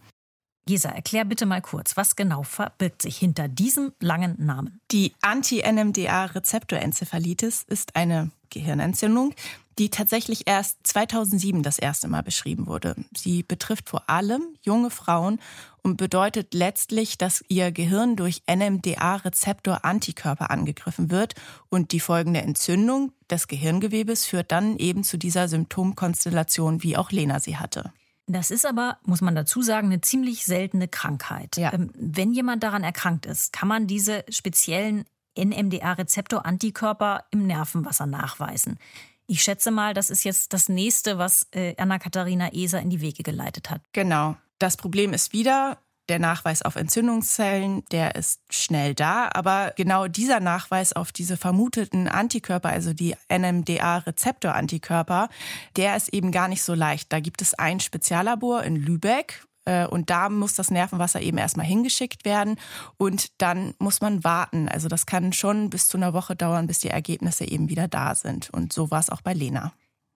[0.67, 4.82] Gesa, erklär bitte mal kurz, was genau verbirgt sich hinter diesem langen Namen?
[4.91, 9.34] Die Anti-NMDA-Rezeptorenzephalitis ist eine Gehirnentzündung,
[9.78, 12.95] die tatsächlich erst 2007 das erste Mal beschrieben wurde.
[13.15, 15.39] Sie betrifft vor allem junge Frauen
[15.84, 21.36] und bedeutet letztlich, dass ihr Gehirn durch NMDA-Rezeptor-Antikörper angegriffen wird
[21.69, 27.39] und die folgende Entzündung des Gehirngewebes führt dann eben zu dieser Symptomkonstellation, wie auch Lena
[27.39, 27.91] sie hatte.
[28.25, 31.55] Das ist aber, muss man dazu sagen, eine ziemlich seltene Krankheit.
[31.55, 31.71] Ja.
[31.73, 35.05] Ähm, wenn jemand daran erkrankt ist, kann man diese speziellen
[35.38, 38.80] NMDA-Rezeptor-Antikörper im Nervenwasser nachweisen.
[39.28, 43.23] Ich schätze mal, das ist jetzt das nächste, was äh, Anna-Katharina Eser in die Wege
[43.23, 43.82] geleitet hat.
[43.91, 44.38] Genau.
[44.57, 45.78] Das Problem ist wieder,
[46.09, 52.07] der Nachweis auf Entzündungszellen, der ist schnell da, aber genau dieser Nachweis auf diese vermuteten
[52.07, 55.28] Antikörper, also die NMDA-Rezeptor-Antikörper,
[55.75, 57.11] der ist eben gar nicht so leicht.
[57.11, 59.43] Da gibt es ein Speziallabor in Lübeck,
[59.89, 62.57] und da muss das Nervenwasser eben erstmal hingeschickt werden
[62.97, 64.70] und dann muss man warten.
[64.70, 68.15] Also das kann schon bis zu einer Woche dauern, bis die Ergebnisse eben wieder da
[68.15, 68.49] sind.
[68.51, 69.74] Und so war es auch bei Lena.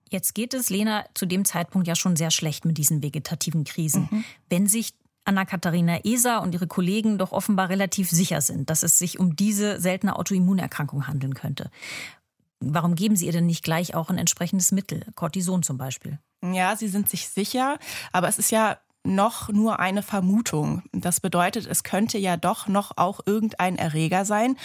[0.10, 4.10] Jetzt geht es Lena zu dem Zeitpunkt ja schon sehr schlecht mit diesen vegetativen Krisen.
[4.12, 4.24] Mhm.
[4.50, 4.94] Wenn sich
[5.24, 9.80] Anna-Katharina Eser und ihre Kollegen doch offenbar relativ sicher sind, dass es sich um diese
[9.80, 11.70] seltene Autoimmunerkrankung handeln könnte.
[12.60, 16.20] Warum geben Sie ihr denn nicht gleich auch ein entsprechendes Mittel, Cortison zum Beispiel?
[16.44, 17.78] Ja, sie sind sich sicher,
[18.12, 20.84] aber es ist ja noch nur eine Vermutung.
[20.92, 24.58] Das bedeutet, es könnte ja doch noch auch irgendein Erreger sein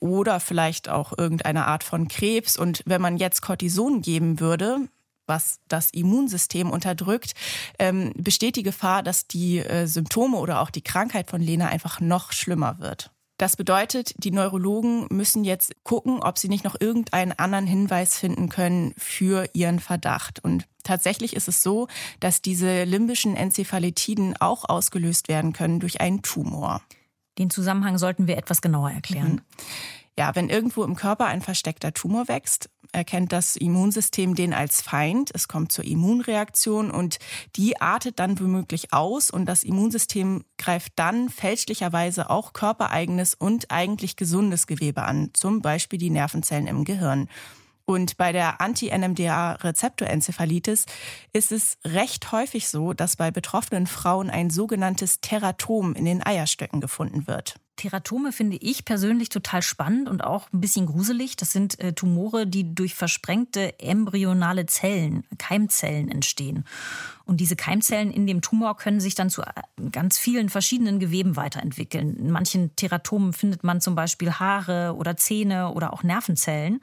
[0.00, 2.56] oder vielleicht auch irgendeine Art von Krebs.
[2.56, 4.88] Und wenn man jetzt Cortison geben würde,
[5.26, 7.34] was das Immunsystem unterdrückt,
[7.78, 12.00] ähm, besteht die Gefahr, dass die äh, Symptome oder auch die Krankheit von Lena einfach
[12.00, 13.13] noch schlimmer wird.
[13.36, 18.48] Das bedeutet, die Neurologen müssen jetzt gucken, ob sie nicht noch irgendeinen anderen Hinweis finden
[18.48, 20.38] können für ihren Verdacht.
[20.38, 21.88] Und tatsächlich ist es so,
[22.20, 26.80] dass diese limbischen Enzephalitiden auch ausgelöst werden können durch einen Tumor.
[27.38, 29.32] Den Zusammenhang sollten wir etwas genauer erklären.
[29.32, 29.40] Mhm.
[30.16, 35.30] Ja, wenn irgendwo im Körper ein versteckter Tumor wächst, erkennt das Immunsystem den als Feind.
[35.34, 37.18] Es kommt zur Immunreaktion und
[37.56, 44.16] die artet dann womöglich aus und das Immunsystem greift dann fälschlicherweise auch körpereigenes und eigentlich
[44.16, 47.28] gesundes Gewebe an, zum Beispiel die Nervenzellen im Gehirn.
[47.86, 50.86] Und bei der Anti-NMDA-Rezeptorenzephalitis
[51.32, 56.80] ist es recht häufig so, dass bei betroffenen Frauen ein sogenanntes Teratom in den Eierstöcken
[56.80, 57.56] gefunden wird.
[57.76, 61.36] Teratome finde ich persönlich total spannend und auch ein bisschen gruselig.
[61.36, 66.64] Das sind äh, Tumore, die durch versprengte embryonale Zellen, Keimzellen entstehen.
[67.24, 69.52] Und diese Keimzellen in dem Tumor können sich dann zu äh,
[69.90, 72.16] ganz vielen verschiedenen Geweben weiterentwickeln.
[72.16, 76.80] In manchen Teratomen findet man zum Beispiel Haare oder Zähne oder auch Nervenzellen.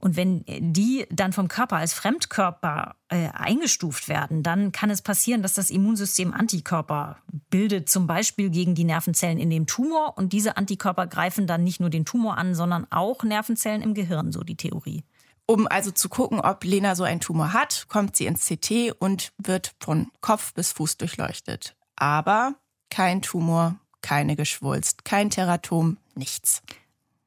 [0.00, 5.42] Und wenn die dann vom Körper als Fremdkörper äh, eingestuft werden, dann kann es passieren,
[5.42, 7.18] dass das Immunsystem Antikörper
[7.50, 10.16] bildet, zum Beispiel gegen die Nervenzellen in dem Tumor.
[10.16, 14.32] Und diese Antikörper greifen dann nicht nur den Tumor an, sondern auch Nervenzellen im Gehirn,
[14.32, 15.04] so die Theorie.
[15.44, 19.32] Um also zu gucken, ob Lena so einen Tumor hat, kommt sie ins CT und
[19.36, 21.76] wird von Kopf bis Fuß durchleuchtet.
[21.96, 22.54] Aber
[22.88, 26.62] kein Tumor, keine Geschwulst, kein Teratom, nichts.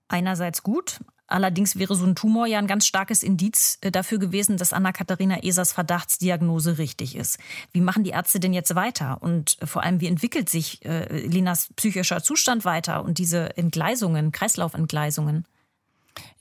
[0.08, 1.00] Einerseits gut,
[1.34, 5.42] Allerdings wäre so ein Tumor ja ein ganz starkes Indiz äh, dafür gewesen, dass Anna-Katharina
[5.42, 7.40] Esers Verdachtsdiagnose richtig ist.
[7.72, 9.18] Wie machen die Ärzte denn jetzt weiter?
[9.20, 14.32] Und äh, vor allem, wie entwickelt sich äh, Lenas psychischer Zustand weiter und diese Entgleisungen,
[14.32, 15.48] Kreislaufentgleisungen?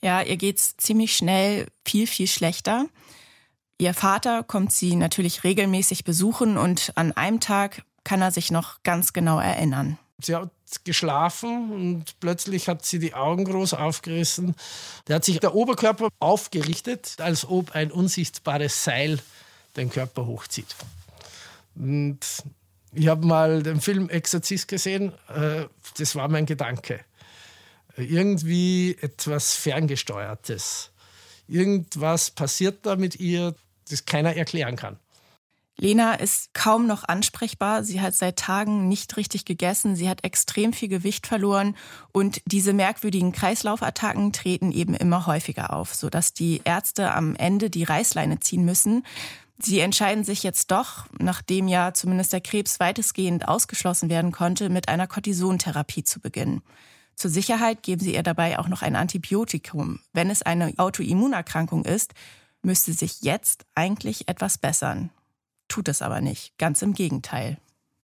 [0.03, 2.85] Ja, ihr geht's ziemlich schnell viel, viel schlechter.
[3.79, 8.83] Ihr Vater kommt sie natürlich regelmäßig besuchen und an einem Tag kann er sich noch
[8.83, 9.97] ganz genau erinnern.
[10.21, 10.51] Sie hat
[10.83, 14.55] geschlafen und plötzlich hat sie die Augen groß aufgerissen.
[15.05, 19.19] Da hat sich der Oberkörper aufgerichtet, als ob ein unsichtbares Seil
[19.75, 20.75] den Körper hochzieht.
[21.75, 22.19] Und
[22.93, 25.65] ich habe mal den Film Exorzist gesehen, äh,
[25.97, 26.99] das war mein Gedanke.
[27.95, 30.91] Irgendwie etwas Ferngesteuertes.
[31.47, 33.55] Irgendwas passiert da mit ihr,
[33.89, 34.97] das keiner erklären kann.
[35.75, 37.83] Lena ist kaum noch ansprechbar.
[37.83, 39.95] Sie hat seit Tagen nicht richtig gegessen.
[39.95, 41.75] Sie hat extrem viel Gewicht verloren.
[42.11, 47.83] Und diese merkwürdigen Kreislaufattacken treten eben immer häufiger auf, sodass die Ärzte am Ende die
[47.83, 49.03] Reißleine ziehen müssen.
[49.57, 54.89] Sie entscheiden sich jetzt doch, nachdem ja zumindest der Krebs weitestgehend ausgeschlossen werden konnte, mit
[54.89, 56.61] einer Cortisontherapie zu beginnen.
[57.15, 59.99] Zur Sicherheit geben sie ihr dabei auch noch ein Antibiotikum.
[60.13, 62.13] Wenn es eine Autoimmunerkrankung ist,
[62.61, 65.11] müsste sich jetzt eigentlich etwas bessern
[65.73, 66.57] tut es aber nicht.
[66.59, 67.57] Ganz im Gegenteil.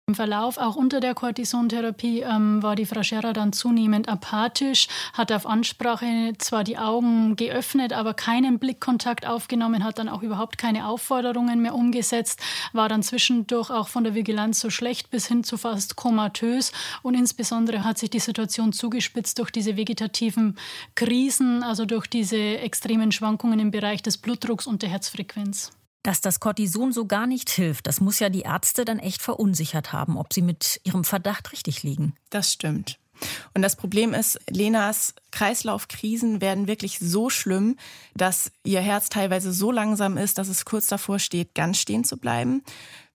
[0.09, 5.33] Im Verlauf, auch unter der Cortisontherapie, ähm, war die Frau Scherer dann zunehmend apathisch, hat
[5.33, 10.87] auf Ansprache zwar die Augen geöffnet, aber keinen Blickkontakt aufgenommen, hat dann auch überhaupt keine
[10.87, 12.39] Aufforderungen mehr umgesetzt,
[12.71, 16.71] war dann zwischendurch auch von der Vigilanz so schlecht bis hin zu fast komatös.
[17.03, 20.57] Und insbesondere hat sich die Situation zugespitzt durch diese vegetativen
[20.95, 25.73] Krisen, also durch diese extremen Schwankungen im Bereich des Blutdrucks und der Herzfrequenz.
[26.07, 29.91] Dass das Cortison so gar nicht hilft, das muss ja die Ärzte dann echt verunsichert
[29.91, 32.15] haben, ob sie mit ihrem Verdacht richtig liegen.
[32.29, 32.97] Das stimmt.
[33.53, 37.75] Und das Problem ist, Lenas Kreislaufkrisen werden wirklich so schlimm,
[38.15, 42.15] dass ihr Herz teilweise so langsam ist, dass es kurz davor steht, ganz stehen zu
[42.15, 42.63] bleiben.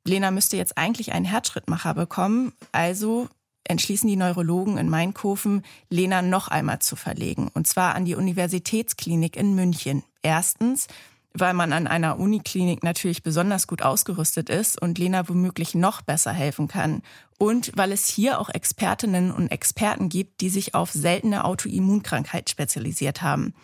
[0.05, 2.53] Lena müsste jetzt eigentlich einen Herzschrittmacher bekommen.
[2.73, 3.27] Also
[3.65, 9.35] entschließen die Neurologen in Mainkofen, Lena noch einmal zu verlegen, und zwar an die Universitätsklinik
[9.37, 10.03] in München.
[10.21, 10.89] Erstens,
[11.35, 16.33] weil man an einer Uniklinik natürlich besonders gut ausgerüstet ist und Lena womöglich noch besser
[16.33, 17.03] helfen kann.
[17.39, 23.23] Und weil es hier auch Expertinnen und Experten gibt, die sich auf seltene Autoimmunkrankheit spezialisiert
[23.23, 23.55] haben.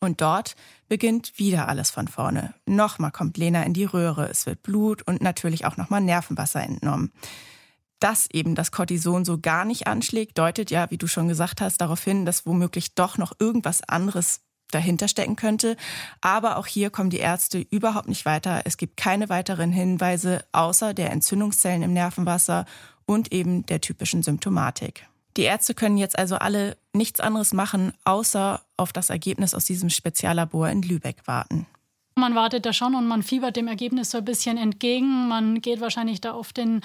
[0.00, 0.54] Und dort
[0.88, 2.54] beginnt wieder alles von vorne.
[2.66, 7.10] Nochmal kommt Lena in die Röhre, es wird Blut und natürlich auch nochmal Nervenwasser entnommen.
[8.00, 11.80] Dass eben das Cortison so gar nicht anschlägt, deutet ja, wie du schon gesagt hast,
[11.80, 14.42] darauf hin, dass womöglich doch noch irgendwas anderes
[14.74, 15.76] dahinter stecken könnte.
[16.20, 18.62] Aber auch hier kommen die Ärzte überhaupt nicht weiter.
[18.64, 22.66] Es gibt keine weiteren Hinweise außer der Entzündungszellen im Nervenwasser
[23.06, 25.06] und eben der typischen Symptomatik.
[25.36, 29.90] Die Ärzte können jetzt also alle nichts anderes machen, außer auf das Ergebnis aus diesem
[29.90, 31.66] Speziallabor in Lübeck warten.
[32.16, 35.26] Man wartet da schon und man fiebert dem Ergebnis so ein bisschen entgegen.
[35.26, 36.80] Man geht wahrscheinlich da auf den,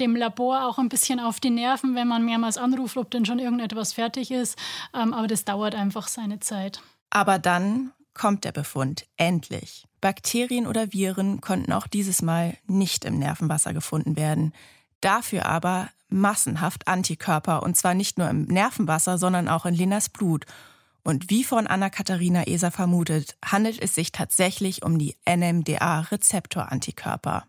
[0.00, 3.38] dem Labor auch ein bisschen auf die Nerven, wenn man mehrmals anruft, ob denn schon
[3.38, 4.58] irgendetwas fertig ist.
[4.92, 6.82] Ähm, aber das dauert einfach seine Zeit.
[7.14, 9.86] Aber dann kommt der Befund, endlich.
[10.00, 14.54] Bakterien oder Viren konnten auch dieses Mal nicht im Nervenwasser gefunden werden.
[15.02, 20.46] Dafür aber massenhaft Antikörper, und zwar nicht nur im Nervenwasser, sondern auch in Lenas Blut.
[21.02, 27.44] Und wie von Anna-Katharina Eser vermutet, handelt es sich tatsächlich um die NMDA-Rezeptor-Antikörper.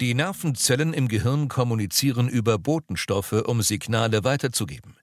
[0.00, 4.96] Die Nervenzellen im Gehirn kommunizieren über Botenstoffe, um Signale weiterzugeben.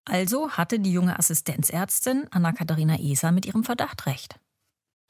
[0.05, 4.39] Also hatte die junge Assistenzärztin Anna-Katharina Eser mit ihrem Verdacht recht.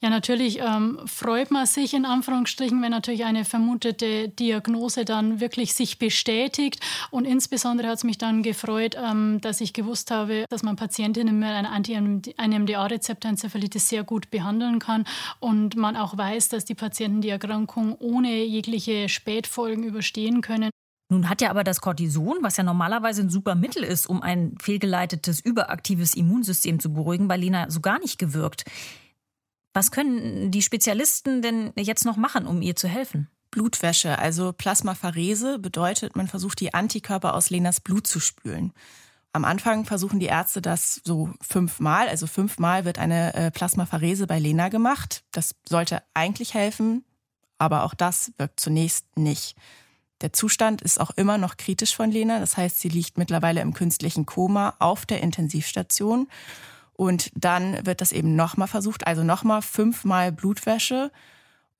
[0.03, 5.75] Ja, natürlich ähm, freut man sich in Anführungsstrichen, wenn natürlich eine vermutete Diagnose dann wirklich
[5.75, 6.79] sich bestätigt.
[7.11, 11.37] Und insbesondere hat es mich dann gefreut, ähm, dass ich gewusst habe, dass man Patientinnen
[11.37, 15.05] mit einer Anti-NMDA-Rezeptorenzephalitis sehr gut behandeln kann
[15.39, 20.71] und man auch weiß, dass die Patienten die Erkrankung ohne jegliche Spätfolgen überstehen können.
[21.11, 24.55] Nun hat ja aber das Cortison, was ja normalerweise ein super Mittel ist, um ein
[24.59, 28.63] fehlgeleitetes, überaktives Immunsystem zu beruhigen, bei Lena so gar nicht gewirkt.
[29.73, 33.29] Was können die Spezialisten denn jetzt noch machen, um ihr zu helfen?
[33.51, 38.73] Blutwäsche, also Plasmapherese, bedeutet, man versucht die Antikörper aus Lenas Blut zu spülen.
[39.33, 44.39] Am Anfang versuchen die Ärzte das so fünfmal, also fünfmal wird eine äh, Plasmapherese bei
[44.39, 45.23] Lena gemacht.
[45.31, 47.05] Das sollte eigentlich helfen,
[47.57, 49.55] aber auch das wirkt zunächst nicht.
[50.19, 53.73] Der Zustand ist auch immer noch kritisch von Lena, das heißt, sie liegt mittlerweile im
[53.73, 56.27] künstlichen Koma auf der Intensivstation
[57.01, 61.11] und dann wird das eben nochmal versucht, also nochmal fünfmal Blutwäsche.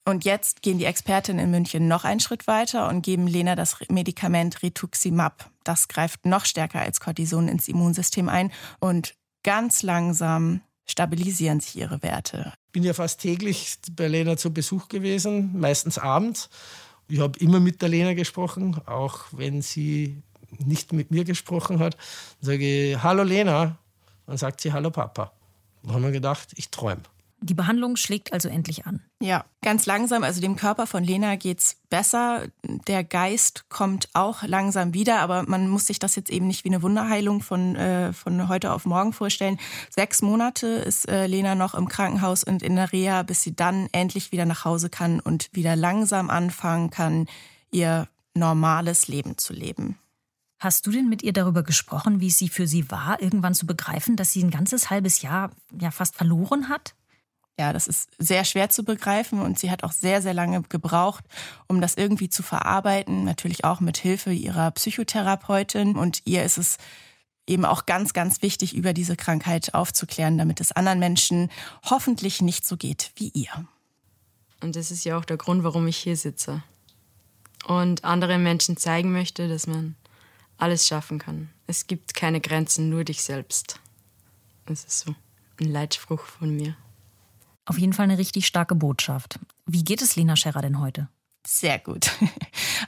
[0.03, 3.77] Und jetzt gehen die Expertinnen in München noch einen Schritt weiter und geben Lena das
[3.87, 5.51] Medikament Rituximab.
[5.63, 9.13] Das greift noch stärker als Cortison ins Immunsystem ein und
[9.43, 12.53] ganz langsam stabilisieren sich ihre Werte.
[12.69, 16.49] Ich bin ja fast täglich bei Lena zu Besuch gewesen, meistens abends.
[17.07, 20.23] Ich habe immer mit der Lena gesprochen, auch wenn sie
[20.57, 21.93] nicht mit mir gesprochen hat.
[22.39, 23.77] Dann sage ich, hallo Lena,
[24.31, 25.33] dann sagt sie Hallo Papa.
[25.83, 27.01] Dann haben wir gedacht, ich träume.
[27.41, 29.01] Die Behandlung schlägt also endlich an.
[29.19, 30.23] Ja, ganz langsam.
[30.23, 32.47] Also dem Körper von Lena geht's besser.
[32.87, 36.69] Der Geist kommt auch langsam wieder, aber man muss sich das jetzt eben nicht wie
[36.69, 39.59] eine Wunderheilung von, äh, von heute auf morgen vorstellen.
[39.89, 43.89] Sechs Monate ist äh, Lena noch im Krankenhaus und in der Reha, bis sie dann
[43.91, 47.27] endlich wieder nach Hause kann und wieder langsam anfangen kann,
[47.69, 49.97] ihr normales Leben zu leben.
[50.61, 53.65] Hast du denn mit ihr darüber gesprochen, wie es sie für sie war, irgendwann zu
[53.65, 55.49] begreifen, dass sie ein ganzes halbes Jahr
[55.79, 56.93] ja fast verloren hat?
[57.57, 61.25] Ja, das ist sehr schwer zu begreifen und sie hat auch sehr, sehr lange gebraucht,
[61.65, 63.23] um das irgendwie zu verarbeiten.
[63.23, 65.95] Natürlich auch mit Hilfe ihrer Psychotherapeutin.
[65.95, 66.77] Und ihr ist es
[67.47, 71.49] eben auch ganz, ganz wichtig, über diese Krankheit aufzuklären, damit es anderen Menschen
[71.89, 73.65] hoffentlich nicht so geht wie ihr.
[74.61, 76.61] Und das ist ja auch der Grund, warum ich hier sitze.
[77.65, 79.95] Und anderen Menschen zeigen möchte, dass man
[80.61, 81.49] alles schaffen kann.
[81.67, 83.79] Es gibt keine Grenzen, nur dich selbst.
[84.65, 85.15] Das ist so
[85.59, 86.75] ein Leitspruch von mir.
[87.65, 89.39] Auf jeden Fall eine richtig starke Botschaft.
[89.65, 91.07] Wie geht es Lena Scherrer denn heute?
[91.45, 92.11] Sehr gut.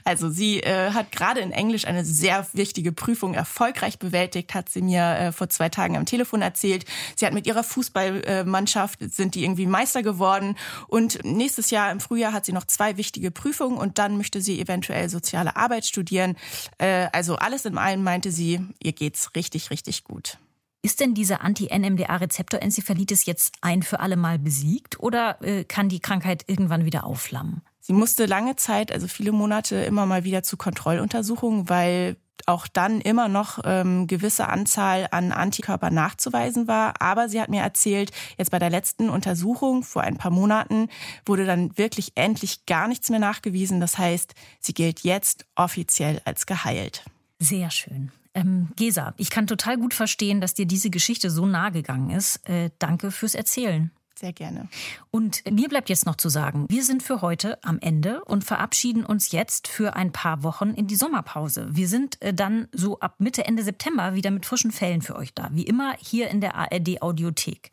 [0.06, 4.82] Also sie äh, hat gerade in Englisch eine sehr wichtige Prüfung erfolgreich bewältigt, hat sie
[4.82, 6.84] mir äh, vor zwei Tagen am Telefon erzählt.
[7.16, 10.56] Sie hat mit ihrer Fußballmannschaft sind die irgendwie Meister geworden
[10.88, 14.60] und nächstes Jahr im Frühjahr hat sie noch zwei wichtige Prüfungen und dann möchte sie
[14.60, 16.36] eventuell soziale Arbeit studieren.
[16.76, 20.38] Äh, also alles in allem meinte sie, ihr geht's richtig, richtig gut.
[20.82, 26.44] Ist denn diese Anti-NMDA-Rezeptorenzephalitis jetzt ein für alle Mal besiegt oder äh, kann die Krankheit
[26.46, 27.62] irgendwann wieder aufflammen?
[27.86, 32.16] Sie musste lange Zeit, also viele Monate, immer mal wieder zu Kontrolluntersuchungen, weil
[32.46, 37.02] auch dann immer noch ähm, gewisse Anzahl an Antikörpern nachzuweisen war.
[37.02, 40.88] Aber sie hat mir erzählt, jetzt bei der letzten Untersuchung vor ein paar Monaten
[41.26, 43.80] wurde dann wirklich endlich gar nichts mehr nachgewiesen.
[43.80, 47.04] Das heißt, sie gilt jetzt offiziell als geheilt.
[47.38, 48.10] Sehr schön.
[48.32, 52.48] Ähm, Gesa, ich kann total gut verstehen, dass dir diese Geschichte so nahe gegangen ist.
[52.48, 53.90] Äh, danke fürs Erzählen.
[54.16, 54.68] Sehr gerne.
[55.10, 59.04] Und mir bleibt jetzt noch zu sagen, wir sind für heute am Ende und verabschieden
[59.04, 61.66] uns jetzt für ein paar Wochen in die Sommerpause.
[61.70, 65.34] Wir sind äh, dann so ab Mitte, Ende September wieder mit frischen Fällen für euch
[65.34, 65.48] da.
[65.52, 67.72] Wie immer hier in der ARD Audiothek.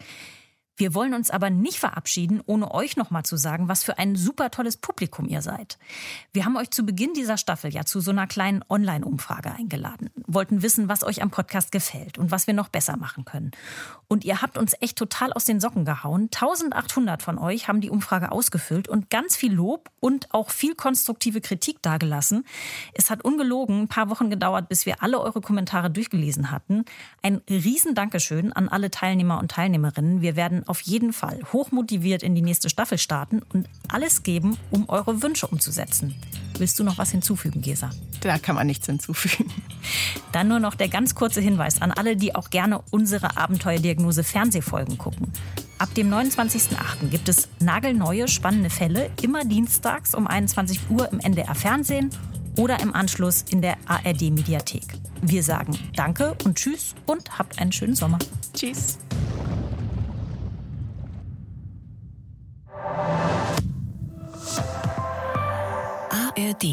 [0.82, 4.50] Wir wollen uns aber nicht verabschieden, ohne euch nochmal zu sagen, was für ein super
[4.50, 5.78] tolles Publikum ihr seid.
[6.34, 10.64] Wir haben euch zu Beginn dieser Staffel ja zu so einer kleinen Online-Umfrage eingeladen, wollten
[10.64, 13.52] wissen, was euch am Podcast gefällt und was wir noch besser machen können.
[14.08, 16.30] Und ihr habt uns echt total aus den Socken gehauen.
[16.34, 21.42] 1800 von euch haben die Umfrage ausgefüllt und ganz viel Lob und auch viel konstruktive
[21.42, 22.44] Kritik dargelassen.
[22.96, 26.86] Es hat ungelogen ein paar Wochen gedauert, bis wir alle eure Kommentare durchgelesen hatten.
[27.22, 30.24] Ein riesen Dankeschön an alle Teilnehmer und Teilnehmerinnen.
[30.24, 34.88] Wir werden auf jeden Fall hochmotiviert in die nächste Staffel starten und alles geben, um
[34.88, 36.16] eure Wünsche umzusetzen.
[36.58, 37.90] Willst du noch was hinzufügen, Gesa?
[38.22, 39.52] Da kann man nichts hinzufügen.
[40.32, 44.98] Dann nur noch der ganz kurze Hinweis an alle, die auch gerne unsere Abenteuerdiagnose Fernsehfolgen
[44.98, 45.34] gucken.
[45.78, 47.10] Ab dem 29.08.
[47.10, 52.12] gibt es nagelneue, spannende Fälle, immer dienstags um 21 Uhr im NDR Fernsehen
[52.58, 54.86] oder im Anschluss in der ARD Mediathek.
[55.22, 58.20] Wir sagen Danke und Tschüss und habt einen schönen Sommer.
[58.54, 58.98] Tschüss.
[66.12, 66.66] ARD